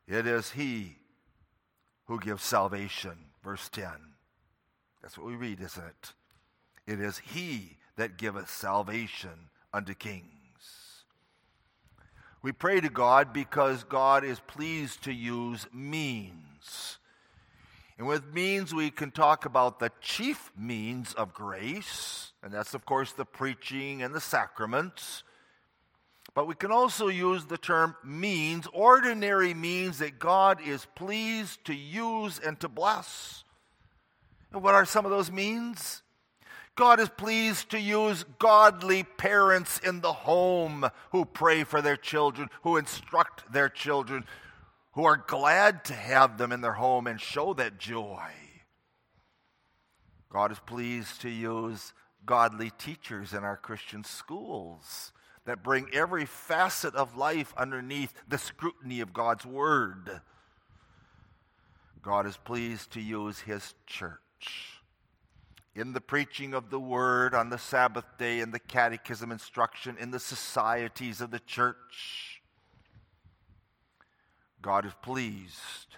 It 0.08 0.26
is 0.26 0.50
He 0.50 0.96
who 2.06 2.18
gives 2.18 2.42
salvation. 2.42 3.16
Verse 3.44 3.68
10. 3.68 3.88
That's 5.00 5.16
what 5.16 5.28
we 5.28 5.36
read, 5.36 5.60
isn't 5.60 5.84
it? 5.84 6.12
It 6.92 7.00
is 7.00 7.18
He 7.18 7.76
that 7.94 8.18
giveth 8.18 8.50
salvation 8.50 9.50
unto 9.72 9.94
kings. 9.94 10.39
We 12.42 12.52
pray 12.52 12.80
to 12.80 12.88
God 12.88 13.34
because 13.34 13.84
God 13.84 14.24
is 14.24 14.40
pleased 14.40 15.04
to 15.04 15.12
use 15.12 15.66
means. 15.74 16.98
And 17.98 18.06
with 18.06 18.32
means, 18.32 18.74
we 18.74 18.90
can 18.90 19.10
talk 19.10 19.44
about 19.44 19.78
the 19.78 19.92
chief 20.00 20.50
means 20.56 21.12
of 21.12 21.34
grace, 21.34 22.32
and 22.42 22.50
that's, 22.50 22.72
of 22.72 22.86
course, 22.86 23.12
the 23.12 23.26
preaching 23.26 24.02
and 24.02 24.14
the 24.14 24.22
sacraments. 24.22 25.22
But 26.34 26.46
we 26.46 26.54
can 26.54 26.72
also 26.72 27.08
use 27.08 27.44
the 27.44 27.58
term 27.58 27.94
means, 28.02 28.66
ordinary 28.72 29.52
means 29.52 29.98
that 29.98 30.18
God 30.18 30.60
is 30.66 30.86
pleased 30.94 31.62
to 31.66 31.74
use 31.74 32.38
and 32.38 32.58
to 32.60 32.68
bless. 32.68 33.44
And 34.50 34.62
what 34.62 34.74
are 34.74 34.86
some 34.86 35.04
of 35.04 35.10
those 35.10 35.30
means? 35.30 36.00
God 36.76 37.00
is 37.00 37.08
pleased 37.10 37.70
to 37.70 37.80
use 37.80 38.24
godly 38.38 39.02
parents 39.02 39.78
in 39.80 40.00
the 40.00 40.12
home 40.12 40.88
who 41.12 41.24
pray 41.24 41.64
for 41.64 41.82
their 41.82 41.96
children, 41.96 42.48
who 42.62 42.76
instruct 42.76 43.52
their 43.52 43.68
children, 43.68 44.24
who 44.92 45.04
are 45.04 45.22
glad 45.26 45.84
to 45.86 45.94
have 45.94 46.38
them 46.38 46.52
in 46.52 46.60
their 46.60 46.72
home 46.72 47.06
and 47.06 47.20
show 47.20 47.52
that 47.54 47.78
joy. 47.78 48.30
God 50.30 50.52
is 50.52 50.60
pleased 50.60 51.20
to 51.22 51.28
use 51.28 51.92
godly 52.24 52.70
teachers 52.78 53.32
in 53.32 53.44
our 53.44 53.56
Christian 53.56 54.04
schools 54.04 55.12
that 55.44 55.62
bring 55.62 55.88
every 55.92 56.26
facet 56.26 56.94
of 56.94 57.16
life 57.16 57.52
underneath 57.56 58.12
the 58.28 58.38
scrutiny 58.38 59.00
of 59.00 59.12
God's 59.12 59.44
Word. 59.44 60.20
God 62.02 62.26
is 62.26 62.36
pleased 62.36 62.92
to 62.92 63.00
use 63.00 63.40
His 63.40 63.74
church. 63.86 64.79
In 65.74 65.92
the 65.92 66.00
preaching 66.00 66.52
of 66.52 66.70
the 66.70 66.80
Word 66.80 67.32
on 67.32 67.50
the 67.50 67.58
Sabbath 67.58 68.04
day, 68.18 68.40
in 68.40 68.50
the 68.50 68.58
catechism 68.58 69.30
instruction, 69.30 69.96
in 70.00 70.10
the 70.10 70.18
societies 70.18 71.20
of 71.20 71.30
the 71.30 71.38
church, 71.38 72.42
God 74.60 74.84
is 74.84 74.92
pleased 75.00 75.96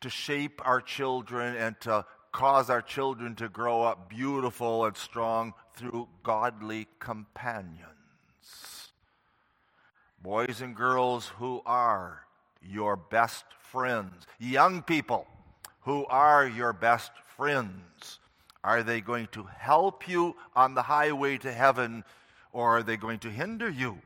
to 0.00 0.08
shape 0.08 0.60
our 0.64 0.80
children 0.80 1.56
and 1.56 1.80
to 1.80 2.04
cause 2.30 2.70
our 2.70 2.82
children 2.82 3.34
to 3.36 3.48
grow 3.48 3.82
up 3.82 4.08
beautiful 4.08 4.84
and 4.84 4.96
strong 4.96 5.52
through 5.74 6.08
godly 6.22 6.86
companions. 6.98 7.86
Boys 10.22 10.60
and 10.60 10.76
girls 10.76 11.28
who 11.38 11.60
are 11.66 12.22
your 12.62 12.96
best 12.96 13.44
friends, 13.60 14.26
young 14.38 14.82
people 14.82 15.26
who 15.80 16.06
are 16.06 16.46
your 16.46 16.72
best 16.72 17.10
friends. 17.36 18.18
Are 18.64 18.82
they 18.82 19.00
going 19.00 19.28
to 19.32 19.44
help 19.44 20.08
you 20.08 20.36
on 20.54 20.74
the 20.74 20.82
highway 20.82 21.38
to 21.38 21.52
heaven 21.52 22.04
or 22.52 22.78
are 22.78 22.82
they 22.82 22.96
going 22.96 23.18
to 23.20 23.30
hinder 23.30 23.68
you? 23.68 23.98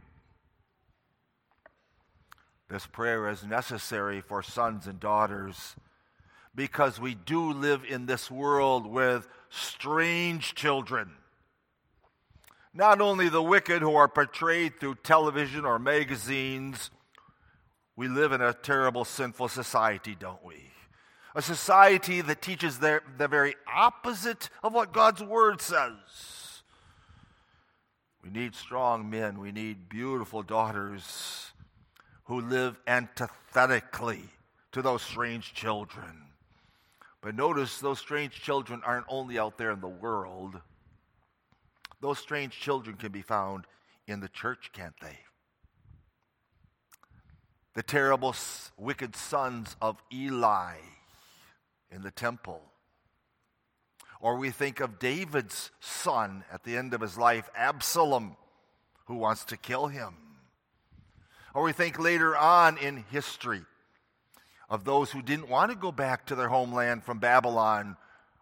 This 2.68 2.86
prayer 2.86 3.28
is 3.28 3.44
necessary 3.44 4.20
for 4.20 4.42
sons 4.42 4.86
and 4.86 4.98
daughters 4.98 5.76
because 6.54 6.98
we 6.98 7.14
do 7.14 7.52
live 7.52 7.84
in 7.88 8.06
this 8.06 8.30
world 8.30 8.86
with 8.86 9.28
strange 9.50 10.54
children. 10.54 11.12
Not 12.74 13.00
only 13.00 13.28
the 13.28 13.42
wicked 13.42 13.82
who 13.82 13.94
are 13.94 14.08
portrayed 14.08 14.80
through 14.80 14.96
television 14.96 15.64
or 15.64 15.78
magazines, 15.78 16.90
we 17.94 18.08
live 18.08 18.32
in 18.32 18.40
a 18.40 18.52
terrible, 18.52 19.04
sinful 19.04 19.48
society, 19.48 20.16
don't 20.18 20.44
we? 20.44 20.65
A 21.36 21.42
society 21.42 22.22
that 22.22 22.40
teaches 22.40 22.78
the, 22.78 23.02
the 23.18 23.28
very 23.28 23.56
opposite 23.70 24.48
of 24.62 24.72
what 24.72 24.94
God's 24.94 25.22
Word 25.22 25.60
says. 25.60 25.92
We 28.24 28.30
need 28.30 28.54
strong 28.54 29.10
men, 29.10 29.38
we 29.38 29.52
need 29.52 29.90
beautiful 29.90 30.42
daughters 30.42 31.52
who 32.24 32.40
live 32.40 32.80
antithetically 32.86 34.22
to 34.72 34.80
those 34.80 35.02
strange 35.02 35.52
children. 35.52 36.22
But 37.20 37.34
notice 37.34 37.80
those 37.80 37.98
strange 37.98 38.40
children 38.40 38.80
aren't 38.82 39.06
only 39.10 39.38
out 39.38 39.58
there 39.58 39.72
in 39.72 39.80
the 39.80 39.88
world, 39.88 40.58
those 42.00 42.18
strange 42.18 42.58
children 42.58 42.96
can 42.96 43.12
be 43.12 43.20
found 43.20 43.66
in 44.06 44.20
the 44.20 44.28
church, 44.30 44.70
can't 44.72 44.98
they? 45.02 45.18
The 47.74 47.82
terrible, 47.82 48.34
wicked 48.78 49.14
sons 49.14 49.76
of 49.82 50.02
Eli 50.10 50.76
in 51.90 52.02
the 52.02 52.10
temple. 52.10 52.62
Or 54.20 54.36
we 54.36 54.50
think 54.50 54.80
of 54.80 54.98
David's 54.98 55.70
son 55.80 56.44
at 56.52 56.64
the 56.64 56.76
end 56.76 56.94
of 56.94 57.00
his 57.00 57.18
life, 57.18 57.50
Absalom, 57.54 58.36
who 59.06 59.16
wants 59.16 59.44
to 59.46 59.56
kill 59.56 59.86
him. 59.88 60.14
Or 61.54 61.62
we 61.62 61.72
think 61.72 61.98
later 61.98 62.36
on 62.36 62.78
in 62.78 63.04
history 63.10 63.62
of 64.68 64.84
those 64.84 65.10
who 65.10 65.22
didn't 65.22 65.48
want 65.48 65.70
to 65.70 65.76
go 65.76 65.92
back 65.92 66.26
to 66.26 66.34
their 66.34 66.48
homeland 66.48 67.04
from 67.04 67.18
Babylon, 67.18 67.96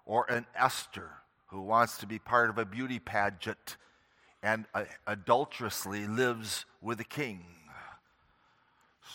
or 0.06 0.26
an 0.30 0.46
Esther 0.54 1.10
who 1.46 1.62
wants 1.62 1.98
to 1.98 2.06
be 2.06 2.18
part 2.18 2.50
of 2.50 2.58
a 2.58 2.64
beauty 2.64 2.98
pageant 2.98 3.76
and 4.42 4.66
uh, 4.74 4.84
adulterously 5.06 6.06
lives 6.06 6.66
with 6.82 7.00
a 7.00 7.04
king. 7.04 7.44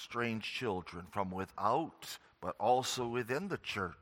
Strange 0.01 0.43
children 0.43 1.05
from 1.11 1.29
without, 1.31 2.17
but 2.41 2.55
also 2.59 3.07
within 3.07 3.47
the 3.47 3.57
church. 3.57 3.93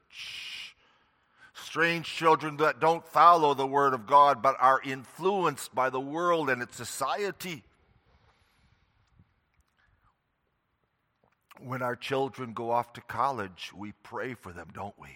Strange 1.53 2.05
children 2.05 2.57
that 2.57 2.79
don't 2.79 3.05
follow 3.05 3.53
the 3.53 3.67
Word 3.67 3.93
of 3.93 4.07
God, 4.07 4.41
but 4.41 4.55
are 4.59 4.81
influenced 4.83 5.73
by 5.75 5.89
the 5.89 5.99
world 5.99 6.49
and 6.49 6.61
its 6.61 6.77
society. 6.77 7.63
when 11.59 11.81
our 11.81 11.95
children 11.95 12.53
go 12.53 12.71
off 12.71 12.93
to 12.93 13.01
college, 13.01 13.71
we 13.75 13.91
pray 14.03 14.33
for 14.33 14.51
them, 14.51 14.67
don't 14.73 14.97
we? 14.99 15.09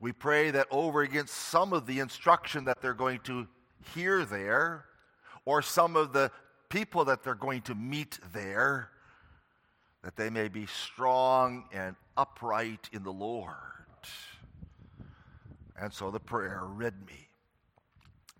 We 0.00 0.12
pray 0.12 0.50
that 0.50 0.66
over 0.70 1.02
against 1.02 1.34
some 1.34 1.72
of 1.72 1.86
the 1.86 2.00
instruction 2.00 2.64
that 2.64 2.80
they're 2.80 2.94
going 2.94 3.20
to 3.20 3.46
hear 3.94 4.24
there, 4.24 4.84
or 5.44 5.62
some 5.62 5.96
of 5.96 6.12
the 6.12 6.30
people 6.68 7.04
that 7.06 7.22
they're 7.22 7.34
going 7.34 7.62
to 7.62 7.74
meet 7.74 8.18
there, 8.32 8.90
that 10.02 10.16
they 10.16 10.30
may 10.30 10.48
be 10.48 10.66
strong 10.66 11.64
and 11.72 11.96
upright 12.16 12.88
in 12.92 13.02
the 13.02 13.12
Lord. 13.12 13.54
And 15.80 15.92
so 15.92 16.10
the 16.10 16.20
prayer 16.20 16.62
rid 16.64 16.94
me. 17.06 17.28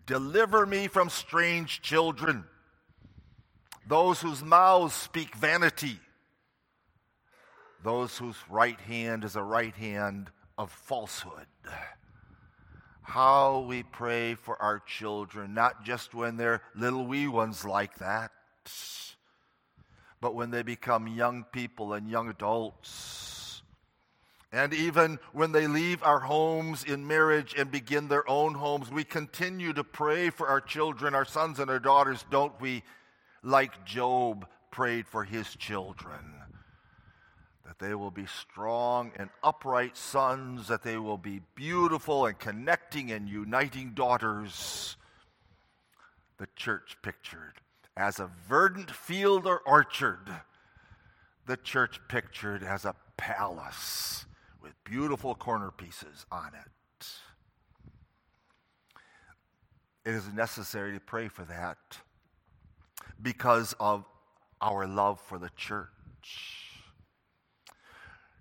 Deliver 0.07 0.67
me 0.67 0.87
from 0.89 1.09
strange 1.09 1.83
children, 1.83 2.45
those 3.89 4.21
whose 4.21 4.43
mouths 4.43 4.95
speak 4.95 5.35
vanity 5.35 5.99
those 7.85 8.17
whose 8.17 8.37
right 8.49 8.81
hand 8.81 9.25
is 9.25 9.37
a 9.37 9.43
right 9.43 9.75
hand 9.77 10.31
of 10.57 10.73
falsehood. 10.73 11.47
How 13.03 13.61
we 13.69 13.83
pray 13.83 14.35
for 14.35 14.61
our 14.61 14.81
children, 14.81 15.53
not 15.53 15.85
just 15.85 16.15
when 16.15 16.39
they're 16.39 16.63
little 16.75 17.07
wee 17.07 17.29
ones 17.29 17.65
like 17.65 17.99
that, 17.99 18.33
but 20.21 20.35
when 20.35 20.51
they 20.51 20.63
become 20.63 21.07
young 21.07 21.45
people 21.53 21.93
and 21.93 22.09
young 22.09 22.31
adults. 22.31 23.24
And 24.55 24.73
even 24.73 25.19
when 25.33 25.51
they 25.51 25.67
leave 25.67 26.01
our 26.05 26.21
homes 26.21 26.85
in 26.85 27.09
marriage 27.09 27.57
and 27.59 27.73
begin 27.73 28.07
their 28.07 28.29
own 28.31 28.55
homes, 28.55 28.89
we 28.89 29.03
continue 29.03 29.73
to 29.73 29.83
pray 29.83 30.31
for 30.31 30.47
our 30.47 30.61
children, 30.61 31.13
our 31.13 31.25
sons 31.25 31.59
and 31.59 31.69
our 31.69 31.81
daughters, 31.81 32.25
don't 32.31 32.59
we? 32.61 32.85
Like 33.43 33.85
Job 33.85 34.47
prayed 34.71 35.09
for 35.09 35.25
his 35.25 35.57
children 35.57 36.35
that 37.67 37.85
they 37.85 37.97
will 37.97 38.13
be 38.13 38.27
strong 38.27 39.11
and 39.17 39.29
upright 39.43 39.97
sons, 39.97 40.69
that 40.69 40.83
they 40.83 40.99
will 40.99 41.19
be 41.19 41.41
beautiful 41.57 42.27
and 42.27 42.39
connecting 42.39 43.11
and 43.11 43.29
uniting 43.29 43.91
daughters. 43.91 44.97
The 46.39 46.47
church 46.55 46.97
pictured 47.03 47.55
as 47.97 48.21
a 48.21 48.31
verdant 48.49 48.93
field 48.93 49.49
or 49.49 49.59
orchard, 49.67 50.29
the 51.47 51.57
church 51.57 51.99
pictured 52.07 52.63
as 52.63 52.85
a 52.85 52.95
palace 53.17 54.27
beautiful 54.85 55.35
corner 55.35 55.71
pieces 55.71 56.27
on 56.31 56.53
it. 56.55 57.07
It 60.05 60.15
is 60.15 60.31
necessary 60.33 60.93
to 60.93 61.01
pray 61.01 61.29
for 61.29 61.45
that 61.45 61.79
because 63.21 63.75
of 63.81 64.05
our 64.61 64.87
love 64.87 65.21
for 65.21 65.39
the 65.39 65.51
church. 65.57 65.89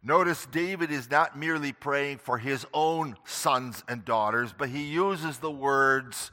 Notice 0.05 0.45
David 0.47 0.91
is 0.91 1.09
not 1.09 1.37
merely 1.37 1.71
praying 1.71 2.17
for 2.17 2.37
his 2.37 2.65
own 2.73 3.15
sons 3.23 3.83
and 3.87 4.03
daughters, 4.03 4.53
but 4.57 4.67
he 4.67 4.83
uses 4.83 5.37
the 5.37 5.51
words, 5.51 6.31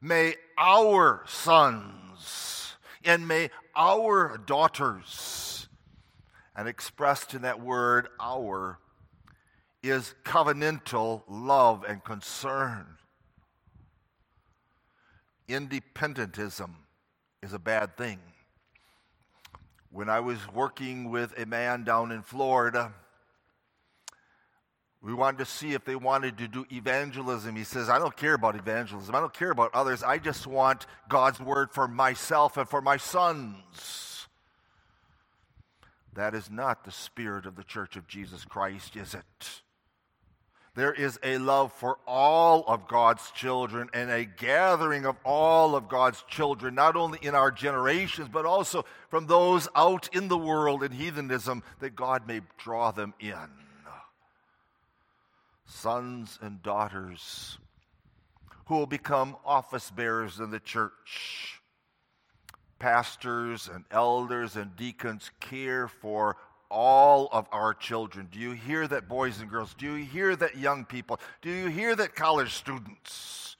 May 0.00 0.36
our 0.56 1.24
sons 1.26 2.74
and 3.04 3.26
may 3.26 3.50
our 3.74 4.38
daughters. 4.38 5.68
And 6.54 6.68
expressed 6.68 7.34
in 7.34 7.42
that 7.42 7.60
word, 7.60 8.08
our, 8.20 8.78
is 9.82 10.14
covenantal 10.24 11.22
love 11.28 11.84
and 11.86 12.02
concern. 12.04 12.86
Independentism 15.48 16.70
is 17.42 17.52
a 17.52 17.58
bad 17.58 17.96
thing. 17.96 18.18
When 19.90 20.08
I 20.08 20.20
was 20.20 20.38
working 20.52 21.10
with 21.10 21.36
a 21.38 21.46
man 21.46 21.82
down 21.82 22.12
in 22.12 22.22
Florida, 22.22 22.92
we 25.02 25.14
wanted 25.14 25.38
to 25.38 25.46
see 25.46 25.72
if 25.72 25.84
they 25.84 25.96
wanted 25.96 26.38
to 26.38 26.46
do 26.46 26.66
evangelism. 26.70 27.56
He 27.56 27.64
says, 27.64 27.88
I 27.88 27.98
don't 27.98 28.16
care 28.16 28.34
about 28.34 28.54
evangelism. 28.54 29.14
I 29.14 29.20
don't 29.20 29.32
care 29.32 29.50
about 29.50 29.74
others. 29.74 30.02
I 30.02 30.18
just 30.18 30.46
want 30.46 30.86
God's 31.08 31.40
word 31.40 31.72
for 31.72 31.88
myself 31.88 32.56
and 32.58 32.68
for 32.68 32.82
my 32.82 32.98
sons. 32.98 34.28
That 36.12 36.34
is 36.34 36.50
not 36.50 36.84
the 36.84 36.90
spirit 36.90 37.46
of 37.46 37.56
the 37.56 37.64
church 37.64 37.96
of 37.96 38.06
Jesus 38.06 38.44
Christ, 38.44 38.94
is 38.94 39.14
it? 39.14 39.62
There 40.80 40.94
is 40.94 41.18
a 41.22 41.36
love 41.36 41.74
for 41.74 41.98
all 42.06 42.64
of 42.66 42.88
God's 42.88 43.30
children 43.32 43.90
and 43.92 44.10
a 44.10 44.24
gathering 44.24 45.04
of 45.04 45.14
all 45.26 45.76
of 45.76 45.90
God's 45.90 46.24
children, 46.26 46.74
not 46.74 46.96
only 46.96 47.18
in 47.20 47.34
our 47.34 47.50
generations, 47.50 48.30
but 48.32 48.46
also 48.46 48.86
from 49.10 49.26
those 49.26 49.68
out 49.76 50.08
in 50.14 50.28
the 50.28 50.38
world 50.38 50.82
in 50.82 50.90
heathenism, 50.90 51.62
that 51.80 51.94
God 51.94 52.26
may 52.26 52.40
draw 52.56 52.92
them 52.92 53.12
in. 53.20 53.36
Sons 55.66 56.38
and 56.40 56.62
daughters 56.62 57.58
who 58.64 58.76
will 58.76 58.86
become 58.86 59.36
office 59.44 59.90
bearers 59.90 60.40
in 60.40 60.50
the 60.50 60.60
church. 60.60 61.60
Pastors 62.78 63.68
and 63.70 63.84
elders 63.90 64.56
and 64.56 64.74
deacons 64.76 65.30
care 65.40 65.88
for 65.88 66.38
all 66.70 67.28
of 67.32 67.46
our 67.52 67.74
children. 67.74 68.28
Do 68.30 68.38
you 68.38 68.52
hear 68.52 68.86
that, 68.88 69.08
boys 69.08 69.40
and 69.40 69.50
girls? 69.50 69.74
Do 69.74 69.96
you 69.96 70.04
hear 70.04 70.36
that, 70.36 70.56
young 70.56 70.84
people? 70.84 71.20
Do 71.42 71.50
you 71.50 71.66
hear 71.66 71.96
that, 71.96 72.14
college 72.14 72.54
students? 72.54 73.56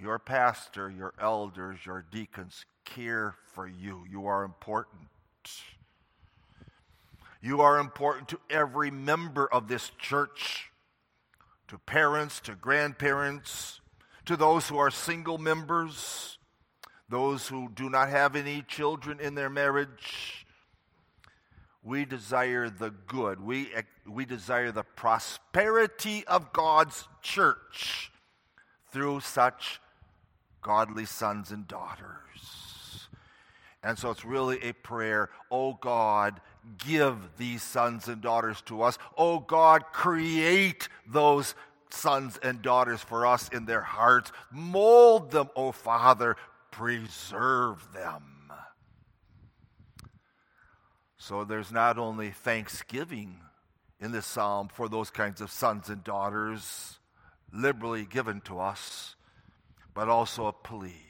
Your 0.00 0.18
pastor, 0.18 0.90
your 0.90 1.14
elders, 1.20 1.78
your 1.86 2.04
deacons 2.10 2.64
care 2.84 3.34
for 3.54 3.66
you. 3.66 4.04
You 4.10 4.26
are 4.26 4.44
important. 4.44 5.08
You 7.40 7.60
are 7.60 7.78
important 7.78 8.28
to 8.28 8.40
every 8.50 8.90
member 8.90 9.46
of 9.52 9.68
this 9.68 9.90
church, 9.98 10.70
to 11.68 11.78
parents, 11.78 12.40
to 12.40 12.54
grandparents, 12.54 13.80
to 14.26 14.36
those 14.36 14.68
who 14.68 14.78
are 14.78 14.90
single 14.90 15.38
members, 15.38 16.38
those 17.08 17.46
who 17.46 17.68
do 17.74 17.88
not 17.88 18.08
have 18.08 18.34
any 18.36 18.62
children 18.62 19.20
in 19.20 19.34
their 19.34 19.48
marriage 19.48 20.46
we 21.82 22.04
desire 22.04 22.68
the 22.68 22.90
good. 22.90 23.40
We, 23.40 23.68
we 24.06 24.24
desire 24.24 24.72
the 24.72 24.82
prosperity 24.82 26.24
of 26.26 26.52
God's 26.52 27.06
church 27.22 28.10
through 28.92 29.20
such 29.20 29.80
godly 30.62 31.04
sons 31.04 31.50
and 31.50 31.66
daughters. 31.68 33.08
And 33.82 33.98
so 33.98 34.10
it's 34.10 34.24
really 34.24 34.58
a 34.62 34.72
prayer, 34.72 35.30
oh 35.50 35.74
God, 35.74 36.40
give 36.78 37.16
these 37.38 37.62
sons 37.62 38.08
and 38.08 38.20
daughters 38.20 38.60
to 38.62 38.82
us. 38.82 38.98
Oh 39.16 39.38
God, 39.38 39.84
create 39.92 40.88
those 41.06 41.54
sons 41.90 42.38
and 42.42 42.60
daughters 42.60 43.00
for 43.00 43.24
us 43.24 43.48
in 43.48 43.64
their 43.66 43.80
hearts. 43.80 44.32
Mold 44.50 45.30
them, 45.30 45.48
oh 45.54 45.72
Father, 45.72 46.36
preserve 46.70 47.86
them. 47.94 48.37
So 51.28 51.44
there's 51.44 51.70
not 51.70 51.98
only 51.98 52.30
thanksgiving 52.30 53.36
in 54.00 54.12
this 54.12 54.24
psalm 54.24 54.68
for 54.72 54.88
those 54.88 55.10
kinds 55.10 55.42
of 55.42 55.50
sons 55.50 55.90
and 55.90 56.02
daughters 56.02 57.00
liberally 57.52 58.06
given 58.06 58.40
to 58.46 58.58
us, 58.58 59.14
but 59.92 60.08
also 60.08 60.46
a 60.46 60.54
plea. 60.54 61.04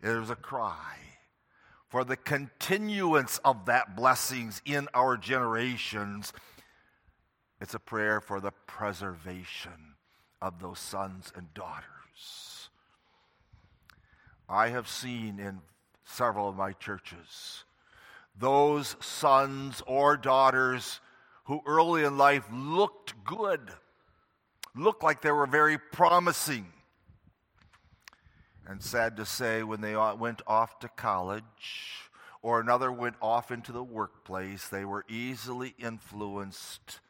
There's 0.00 0.30
a 0.30 0.36
cry 0.36 0.96
for 1.90 2.02
the 2.02 2.16
continuance 2.16 3.40
of 3.44 3.66
that 3.66 3.94
blessings 3.94 4.62
in 4.64 4.88
our 4.94 5.18
generations. 5.18 6.32
It's 7.60 7.74
a 7.74 7.78
prayer 7.78 8.22
for 8.22 8.40
the 8.40 8.52
preservation 8.66 9.96
of 10.40 10.62
those 10.62 10.78
sons 10.78 11.30
and 11.36 11.52
daughters. 11.52 12.70
I 14.48 14.70
have 14.70 14.88
seen 14.88 15.38
in 15.38 15.60
several 16.04 16.48
of 16.48 16.56
my 16.56 16.72
churches 16.72 17.64
those 18.38 18.96
sons 19.00 19.82
or 19.86 20.16
daughters 20.16 21.00
who 21.44 21.60
early 21.66 22.04
in 22.04 22.16
life 22.16 22.44
looked 22.52 23.24
good, 23.24 23.60
looked 24.74 25.02
like 25.02 25.22
they 25.22 25.32
were 25.32 25.46
very 25.46 25.78
promising. 25.78 26.66
And 28.66 28.82
sad 28.82 29.16
to 29.16 29.26
say, 29.26 29.62
when 29.62 29.80
they 29.80 29.96
went 30.18 30.40
off 30.46 30.78
to 30.80 30.88
college 30.88 31.42
or 32.42 32.60
another 32.60 32.90
went 32.92 33.16
off 33.20 33.50
into 33.50 33.72
the 33.72 33.82
workplace, 33.82 34.68
they 34.68 34.84
were 34.84 35.04
easily 35.08 35.74
influenced 35.78 37.00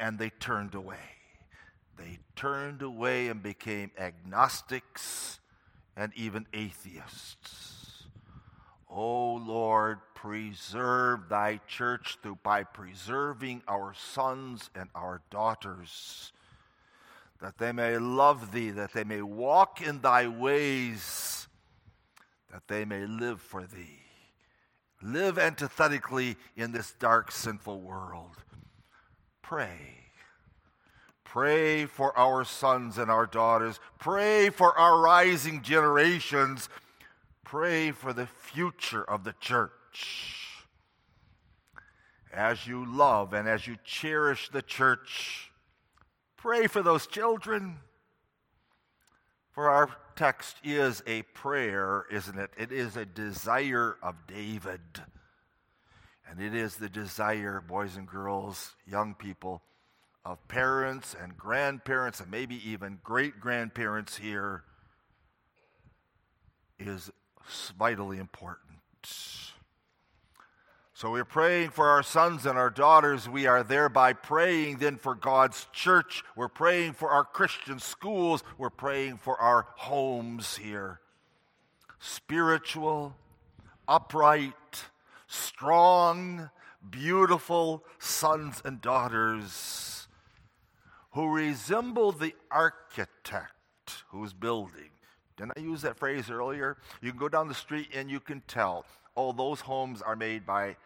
and 0.00 0.18
they 0.18 0.30
turned 0.30 0.74
away. 0.74 0.96
They 1.96 2.18
turned 2.36 2.82
away 2.82 3.28
and 3.28 3.42
became 3.42 3.90
agnostics 3.98 5.40
and 5.96 6.12
even 6.14 6.46
atheists. 6.54 7.77
O 8.90 9.34
Lord, 9.34 9.98
preserve 10.14 11.28
thy 11.28 11.60
church 11.66 12.18
through 12.22 12.38
by 12.42 12.64
preserving 12.64 13.62
our 13.68 13.92
sons 13.94 14.70
and 14.74 14.88
our 14.94 15.20
daughters, 15.30 16.32
that 17.40 17.58
they 17.58 17.72
may 17.72 17.98
love 17.98 18.50
thee, 18.52 18.70
that 18.70 18.92
they 18.92 19.04
may 19.04 19.22
walk 19.22 19.82
in 19.82 20.00
thy 20.00 20.26
ways, 20.26 21.48
that 22.50 22.66
they 22.66 22.84
may 22.84 23.04
live 23.06 23.40
for 23.40 23.62
thee. 23.62 24.00
Live 25.02 25.38
antithetically 25.38 26.36
in 26.56 26.72
this 26.72 26.92
dark, 26.98 27.30
sinful 27.30 27.80
world. 27.80 28.36
Pray. 29.42 29.98
Pray 31.24 31.84
for 31.84 32.18
our 32.18 32.42
sons 32.42 32.98
and 32.98 33.10
our 33.10 33.26
daughters. 33.26 33.78
Pray 33.98 34.50
for 34.50 34.76
our 34.76 34.98
rising 35.00 35.62
generations 35.62 36.68
Pray 37.50 37.92
for 37.92 38.12
the 38.12 38.26
future 38.26 39.02
of 39.02 39.24
the 39.24 39.32
church. 39.40 40.66
As 42.30 42.66
you 42.66 42.84
love 42.84 43.32
and 43.32 43.48
as 43.48 43.66
you 43.66 43.76
cherish 43.84 44.50
the 44.50 44.60
church, 44.60 45.50
pray 46.36 46.66
for 46.66 46.82
those 46.82 47.06
children. 47.06 47.78
For 49.52 49.70
our 49.70 49.88
text 50.14 50.56
is 50.62 51.02
a 51.06 51.22
prayer, 51.22 52.04
isn't 52.10 52.38
it? 52.38 52.50
It 52.58 52.70
is 52.70 52.98
a 52.98 53.06
desire 53.06 53.96
of 54.02 54.14
David. 54.26 54.82
And 56.28 56.42
it 56.42 56.54
is 56.54 56.76
the 56.76 56.90
desire, 56.90 57.64
boys 57.66 57.96
and 57.96 58.06
girls, 58.06 58.74
young 58.86 59.14
people, 59.14 59.62
of 60.22 60.46
parents 60.48 61.16
and 61.18 61.34
grandparents, 61.34 62.20
and 62.20 62.30
maybe 62.30 62.60
even 62.68 62.98
great 63.02 63.40
grandparents 63.40 64.18
here, 64.18 64.64
is 66.78 67.10
vitally 67.78 68.18
important. 68.18 68.68
So 70.98 71.12
we're 71.12 71.24
praying 71.24 71.70
for 71.70 71.86
our 71.86 72.02
sons 72.02 72.44
and 72.44 72.58
our 72.58 72.70
daughters. 72.70 73.28
We 73.28 73.46
are 73.46 73.62
thereby 73.62 74.14
praying 74.14 74.78
then 74.78 74.96
for 74.96 75.14
God's 75.14 75.68
church. 75.72 76.24
We're 76.34 76.48
praying 76.48 76.94
for 76.94 77.10
our 77.10 77.24
Christian 77.24 77.78
schools. 77.78 78.42
We're 78.58 78.70
praying 78.70 79.18
for 79.18 79.40
our 79.40 79.68
homes 79.76 80.56
here. 80.56 80.98
Spiritual, 82.00 83.14
upright, 83.86 84.86
strong, 85.28 86.50
beautiful 86.90 87.84
sons 88.00 88.60
and 88.64 88.80
daughters 88.80 90.08
who 91.12 91.32
resemble 91.32 92.10
the 92.10 92.34
architect 92.50 93.52
who's 94.08 94.32
building 94.32 94.87
Didn't 95.38 95.52
I 95.56 95.60
use 95.60 95.80
that 95.82 95.96
phrase 95.96 96.30
earlier? 96.30 96.76
You 97.00 97.10
can 97.10 97.18
go 97.18 97.28
down 97.28 97.48
the 97.48 97.54
street 97.54 97.88
and 97.94 98.10
you 98.10 98.20
can 98.20 98.42
tell, 98.46 98.84
oh, 99.16 99.32
those 99.32 99.60
homes 99.60 100.02
are 100.02 100.16
made 100.16 100.44
by 100.44 100.76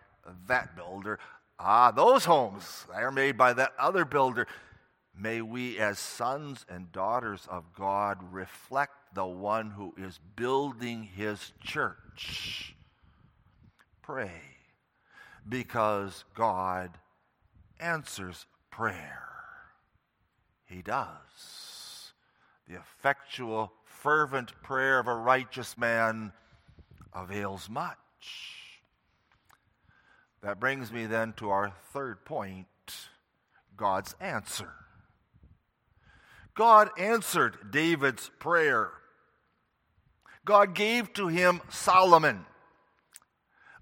that 0.46 0.76
builder. 0.76 1.18
Ah, 1.58 1.90
those 1.90 2.24
homes 2.24 2.86
are 2.92 3.10
made 3.10 3.36
by 3.36 3.54
that 3.54 3.72
other 3.78 4.04
builder. 4.04 4.46
May 5.18 5.42
we, 5.42 5.78
as 5.78 5.98
sons 5.98 6.64
and 6.68 6.92
daughters 6.92 7.46
of 7.50 7.72
God, 7.74 8.18
reflect 8.30 8.92
the 9.14 9.26
one 9.26 9.70
who 9.70 9.94
is 9.96 10.20
building 10.36 11.02
his 11.02 11.52
church. 11.60 12.74
Pray 14.02 14.42
because 15.48 16.24
God 16.34 16.90
answers 17.78 18.46
prayer. 18.70 19.28
He 20.64 20.82
does. 20.82 22.12
The 22.68 22.76
effectual, 22.76 23.72
fervent 24.02 24.52
prayer 24.64 24.98
of 24.98 25.06
a 25.06 25.14
righteous 25.14 25.78
man 25.78 26.32
avails 27.14 27.70
much. 27.70 27.96
That 30.42 30.58
brings 30.58 30.90
me 30.90 31.06
then 31.06 31.34
to 31.34 31.50
our 31.50 31.72
third 31.92 32.24
point 32.24 32.66
God's 33.76 34.16
answer. 34.20 34.72
God 36.54 36.90
answered 36.98 37.70
David's 37.70 38.28
prayer. 38.40 38.90
God 40.44 40.74
gave 40.74 41.12
to 41.12 41.28
him 41.28 41.60
Solomon, 41.68 42.44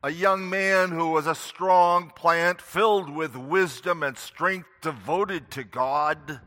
a 0.03 0.11
young 0.11 0.51
man 0.51 0.91
who 0.91 1.13
was 1.13 1.27
a 1.27 1.35
strong 1.35 2.11
plant 2.15 2.61
filled 2.61 3.09
with 3.09 3.35
wisdom 3.37 4.03
and 4.03 4.19
strength, 4.19 4.69
devoted 4.83 5.51
to 5.53 5.65
God. 5.65 6.41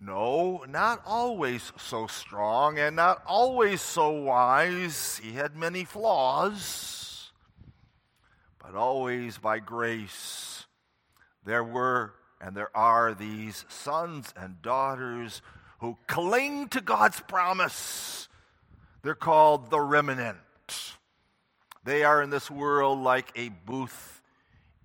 No, 0.00 0.64
not 0.66 1.02
always 1.04 1.72
so 1.76 2.06
strong 2.06 2.78
and 2.78 2.96
not 2.96 3.22
always 3.26 3.82
so 3.82 4.10
wise. 4.10 5.20
He 5.22 5.32
had 5.32 5.54
many 5.54 5.84
flaws, 5.84 7.30
but 8.58 8.74
always 8.74 9.36
by 9.36 9.58
grace. 9.58 10.64
There 11.44 11.64
were 11.64 12.14
and 12.40 12.56
there 12.56 12.74
are 12.74 13.12
these 13.12 13.66
sons 13.68 14.32
and 14.34 14.62
daughters 14.62 15.42
who 15.80 15.98
cling 16.06 16.68
to 16.68 16.80
God's 16.80 17.20
promise. 17.20 18.28
They're 19.02 19.14
called 19.14 19.68
the 19.70 19.80
remnant. 19.80 20.38
They 21.84 22.04
are 22.04 22.22
in 22.22 22.30
this 22.30 22.50
world 22.50 22.98
like 23.00 23.30
a 23.36 23.50
booth 23.50 24.22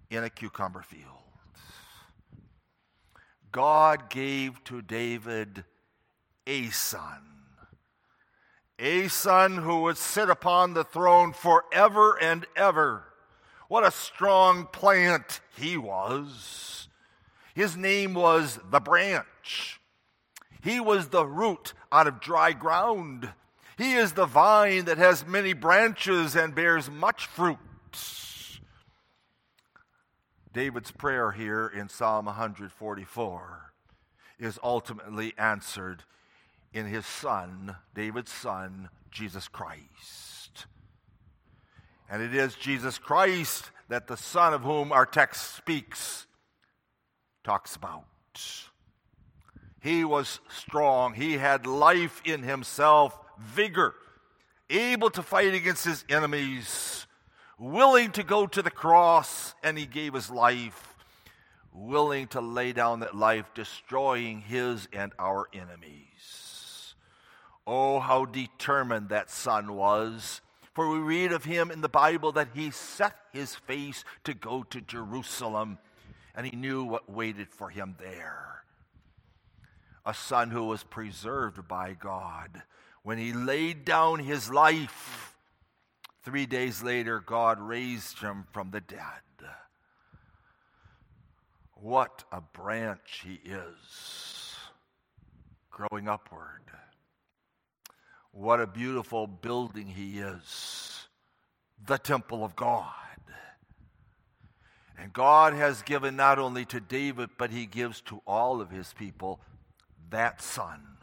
in 0.10 0.24
a 0.24 0.30
cucumber 0.30 0.82
field. 0.82 1.25
God 3.56 4.10
gave 4.10 4.62
to 4.66 4.82
David 4.82 5.64
a 6.46 6.66
son, 6.72 7.22
a 8.78 9.08
son 9.08 9.60
who 9.60 9.84
would 9.84 9.96
sit 9.96 10.30
upon 10.30 10.74
the 10.74 10.84
throne 10.84 11.32
forever 11.32 12.22
and 12.22 12.46
ever. 12.58 13.06
What 13.70 13.86
a 13.86 13.92
strong 13.92 14.66
plant 14.66 15.40
he 15.56 15.78
was. 15.78 16.90
His 17.54 17.78
name 17.78 18.14
was 18.14 18.60
the 18.72 18.82
branch. 18.82 19.80
He 20.62 20.82
was 20.82 21.08
the 21.08 21.26
root 21.26 21.72
out 21.94 22.08
of 22.08 22.20
dry 22.20 22.52
ground. 22.52 23.30
He 23.78 23.94
is 23.94 24.12
the 24.12 24.26
vine 24.26 24.84
that 24.84 24.98
has 24.98 25.26
many 25.26 25.54
branches 25.54 26.36
and 26.36 26.54
bears 26.54 26.92
much 26.92 27.26
fruit. 27.26 27.58
David's 30.56 30.90
prayer 30.92 31.32
here 31.32 31.68
in 31.68 31.90
Psalm 31.90 32.28
144 32.28 33.74
is 34.40 34.58
ultimately 34.64 35.34
answered 35.38 36.06
in 36.72 36.86
his 36.86 37.06
son, 37.06 37.76
David's 37.94 38.32
son, 38.32 38.88
Jesus 39.12 39.50
Christ. 39.50 40.66
And 42.10 42.22
it 42.24 42.34
is 42.34 42.56
Jesus 42.56 42.98
Christ 42.98 43.70
that 43.90 44.08
the 44.08 44.16
Son 44.16 44.54
of 44.54 44.62
whom 44.62 44.94
our 44.94 45.06
text 45.06 45.58
speaks 45.58 46.26
talks 47.44 47.76
about. 47.76 48.06
He 49.82 50.06
was 50.06 50.40
strong, 50.48 51.16
he 51.16 51.34
had 51.34 51.68
life 51.68 52.22
in 52.24 52.44
himself, 52.44 53.20
vigor, 53.38 53.94
able 54.70 55.10
to 55.10 55.22
fight 55.22 55.54
against 55.54 55.84
his 55.84 56.06
enemies, 56.08 57.05
willing 57.58 58.12
to 58.12 58.24
go 58.24 58.48
to 58.48 58.62
the 58.62 58.72
cross, 58.72 59.54
and 59.64 59.78
he 59.78 59.86
gave 59.86 60.14
his 60.14 60.30
life, 60.30 60.96
willing 61.74 62.28
to 62.28 62.42
lay 62.42 62.74
down 62.74 63.02
that 63.02 63.16
life, 63.16 63.46
destroying 63.54 64.42
his 64.42 64.88
and 64.94 65.12
our 65.20 65.48
enemies. 65.54 66.96
Oh, 67.68 68.00
how 68.00 68.26
determined 68.26 69.10
that 69.10 69.32
son 69.32 69.76
was. 69.76 70.42
For 70.74 70.90
we 70.90 71.00
read 71.00 71.32
of 71.32 71.46
him 71.46 71.72
in 71.72 71.82
the 71.82 71.90
Bible 71.90 72.34
that 72.34 72.50
he 72.54 72.70
set 72.70 73.16
his 73.32 73.56
face 73.56 74.04
to 74.26 74.34
go 74.34 74.64
to 74.64 74.82
Jerusalem 74.82 75.78
and 76.36 76.46
he 76.46 76.56
knew 76.56 76.84
what 76.84 77.10
waited 77.10 77.50
for 77.50 77.70
him 77.70 77.96
there. 78.00 78.64
A 80.06 80.14
son 80.14 80.52
who 80.52 80.66
was 80.66 80.84
preserved 80.84 81.68
by 81.68 81.94
God. 81.94 82.64
When 83.04 83.18
he 83.18 83.34
laid 83.34 83.86
down 83.86 84.20
his 84.20 84.52
life, 84.52 85.35
three 86.26 86.48
days 86.48 86.84
later, 86.84 87.20
God 87.20 87.62
raised 87.62 88.20
him 88.20 88.46
from 88.52 88.72
the 88.72 88.82
dead. 88.82 89.00
What 91.76 92.24
a 92.32 92.42
branch 92.42 93.24
he 93.24 93.40
is, 93.48 94.56
growing 95.70 96.10
upward. 96.10 96.64
What 98.32 98.60
a 98.60 98.68
beautiful 98.68 99.28
building 99.28 99.88
he 99.88 100.20
is, 100.20 101.08
the 101.86 101.98
temple 101.98 102.44
of 102.44 102.56
God. 102.56 102.92
And 104.98 105.14
God 105.14 105.54
has 105.54 105.84
given 105.84 106.16
not 106.16 106.40
only 106.40 106.66
to 106.66 106.80
David, 106.80 107.30
but 107.38 107.52
he 107.52 107.66
gives 107.66 108.02
to 108.02 108.22
all 108.26 108.62
of 108.62 108.72
his 108.72 108.94
people 108.94 109.40
that 110.10 110.42
son. 110.42 110.95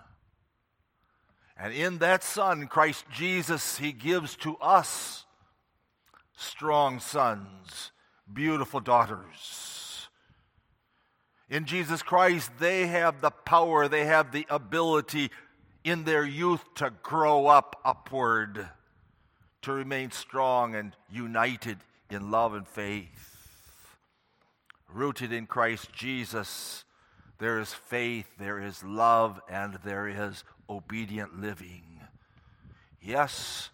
And 1.62 1.72
in 1.72 1.98
that 1.98 2.24
son, 2.24 2.66
Christ 2.66 3.04
Jesus, 3.14 3.78
he 3.78 3.92
gives 3.92 4.34
to 4.38 4.56
us 4.56 5.24
strong 6.36 6.98
sons, 6.98 7.92
beautiful 8.32 8.80
daughters. 8.80 10.08
In 11.48 11.64
Jesus 11.64 12.02
Christ, 12.02 12.50
they 12.58 12.88
have 12.88 13.20
the 13.20 13.30
power, 13.30 13.86
they 13.86 14.06
have 14.06 14.32
the 14.32 14.46
ability 14.50 15.30
in 15.84 16.02
their 16.02 16.24
youth 16.24 16.64
to 16.76 16.90
grow 17.02 17.46
up 17.46 17.80
upward, 17.84 18.68
to 19.62 19.72
remain 19.72 20.10
strong 20.10 20.74
and 20.74 20.96
united 21.08 21.78
in 22.10 22.32
love 22.32 22.54
and 22.54 22.66
faith 22.66 23.32
rooted 24.92 25.32
in 25.32 25.46
Christ 25.46 25.92
Jesus, 25.92 26.84
there 27.38 27.58
is 27.58 27.72
faith, 27.72 28.26
there 28.38 28.60
is 28.60 28.84
love, 28.84 29.40
and 29.48 29.78
there 29.84 30.08
is 30.08 30.44
obedient 30.68 31.40
living. 31.40 32.00
Yes, 33.00 33.70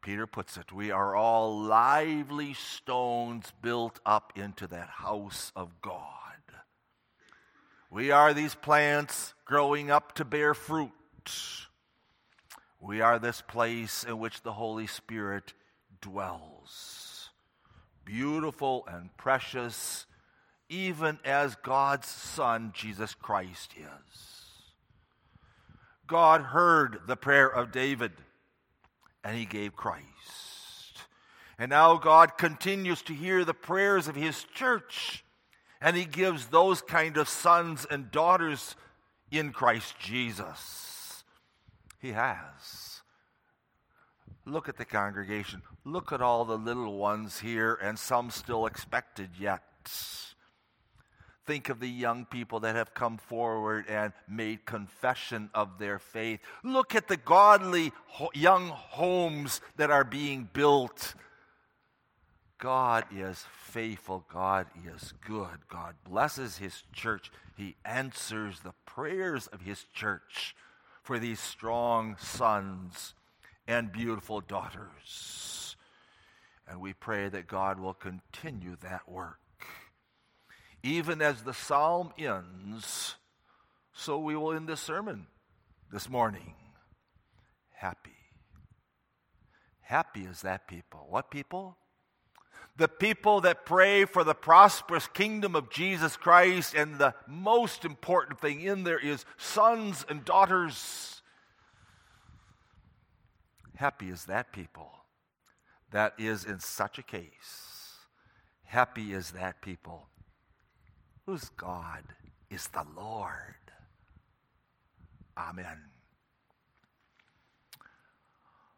Peter 0.00 0.26
puts 0.26 0.56
it, 0.56 0.72
we 0.72 0.90
are 0.90 1.14
all 1.14 1.58
lively 1.60 2.54
stones 2.54 3.52
built 3.60 4.00
up 4.06 4.32
into 4.36 4.66
that 4.68 4.88
house 4.88 5.52
of 5.54 5.80
God. 5.82 6.04
We 7.90 8.10
are 8.10 8.34
these 8.34 8.54
plants 8.54 9.34
growing 9.44 9.90
up 9.90 10.14
to 10.14 10.24
bear 10.24 10.54
fruit. 10.54 10.92
We 12.80 13.00
are 13.00 13.18
this 13.18 13.42
place 13.42 14.04
in 14.04 14.18
which 14.18 14.42
the 14.42 14.52
Holy 14.52 14.86
Spirit 14.86 15.52
dwells 16.00 17.08
beautiful 18.08 18.86
and 18.90 19.14
precious, 19.18 20.06
even 20.68 21.18
as 21.24 21.54
God's 21.56 22.08
Son, 22.08 22.72
Jesus 22.74 23.14
Christ, 23.14 23.72
is. 23.76 24.28
God 26.06 26.40
heard 26.40 27.00
the 27.06 27.16
prayer 27.16 27.48
of 27.48 27.72
David, 27.72 28.12
and 29.22 29.36
he 29.36 29.44
gave 29.44 29.76
Christ. 29.76 30.04
And 31.58 31.70
now 31.70 31.96
God 31.96 32.38
continues 32.38 33.02
to 33.02 33.14
hear 33.14 33.44
the 33.44 33.54
prayers 33.54 34.08
of 34.08 34.14
his 34.14 34.44
church, 34.54 35.24
and 35.80 35.96
he 35.96 36.04
gives 36.04 36.46
those 36.46 36.82
kind 36.82 37.16
of 37.16 37.28
sons 37.28 37.86
and 37.90 38.10
daughters 38.10 38.76
in 39.30 39.52
Christ 39.52 39.98
Jesus. 39.98 41.24
He 42.00 42.12
has. 42.12 43.02
Look 44.46 44.68
at 44.68 44.78
the 44.78 44.84
congregation. 44.84 45.62
Look 45.84 46.12
at 46.12 46.22
all 46.22 46.44
the 46.44 46.56
little 46.56 46.96
ones 46.96 47.40
here, 47.40 47.78
and 47.82 47.98
some 47.98 48.30
still 48.30 48.66
expected 48.66 49.30
yet. 49.38 49.62
Think 51.48 51.70
of 51.70 51.80
the 51.80 51.88
young 51.88 52.26
people 52.26 52.60
that 52.60 52.76
have 52.76 52.92
come 52.92 53.16
forward 53.16 53.86
and 53.88 54.12
made 54.28 54.66
confession 54.66 55.48
of 55.54 55.78
their 55.78 55.98
faith. 55.98 56.40
Look 56.62 56.94
at 56.94 57.08
the 57.08 57.16
godly 57.16 57.90
ho- 58.06 58.28
young 58.34 58.68
homes 58.68 59.62
that 59.78 59.90
are 59.90 60.04
being 60.04 60.50
built. 60.52 61.14
God 62.58 63.06
is 63.10 63.46
faithful. 63.62 64.26
God 64.30 64.66
is 64.94 65.14
good. 65.26 65.66
God 65.70 65.94
blesses 66.04 66.58
His 66.58 66.82
church. 66.92 67.32
He 67.56 67.76
answers 67.82 68.60
the 68.60 68.74
prayers 68.84 69.46
of 69.46 69.62
His 69.62 69.86
church 69.94 70.54
for 71.02 71.18
these 71.18 71.40
strong 71.40 72.16
sons 72.18 73.14
and 73.66 73.90
beautiful 73.90 74.42
daughters. 74.42 75.76
And 76.68 76.82
we 76.82 76.92
pray 76.92 77.30
that 77.30 77.46
God 77.46 77.80
will 77.80 77.94
continue 77.94 78.76
that 78.82 79.08
work. 79.08 79.38
Even 80.82 81.20
as 81.20 81.42
the 81.42 81.54
psalm 81.54 82.12
ends, 82.18 83.16
so 83.92 84.18
we 84.18 84.36
will 84.36 84.52
end 84.52 84.68
this 84.68 84.80
sermon 84.80 85.26
this 85.92 86.08
morning. 86.08 86.54
Happy. 87.72 88.10
Happy 89.80 90.20
is 90.20 90.42
that 90.42 90.68
people. 90.68 91.06
What 91.08 91.30
people? 91.30 91.76
The 92.76 92.88
people 92.88 93.40
that 93.40 93.66
pray 93.66 94.04
for 94.04 94.22
the 94.22 94.34
prosperous 94.34 95.08
kingdom 95.08 95.56
of 95.56 95.70
Jesus 95.70 96.16
Christ, 96.16 96.74
and 96.74 96.98
the 96.98 97.14
most 97.26 97.84
important 97.84 98.40
thing 98.40 98.60
in 98.60 98.84
there 98.84 98.98
is 98.98 99.24
sons 99.36 100.06
and 100.08 100.24
daughters. 100.24 101.22
Happy 103.74 104.10
is 104.10 104.26
that 104.26 104.52
people 104.52 104.90
that 105.90 106.14
is 106.18 106.44
in 106.44 106.60
such 106.60 106.98
a 106.98 107.02
case. 107.02 107.96
Happy 108.64 109.12
is 109.12 109.32
that 109.32 109.62
people 109.62 110.08
whose 111.28 111.50
God 111.58 112.04
is 112.50 112.68
the 112.68 112.86
Lord. 112.96 113.54
Amen. 115.36 115.76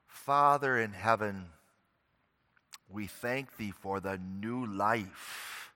Father 0.09 0.76
in 0.76 0.90
heaven, 0.92 1.44
we 2.92 3.07
thank 3.07 3.57
thee 3.57 3.70
for 3.70 4.01
the 4.01 4.18
new 4.40 4.66
life 4.66 5.70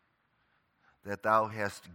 that 1.07 1.22
thou 1.22 1.47
hast 1.47 1.85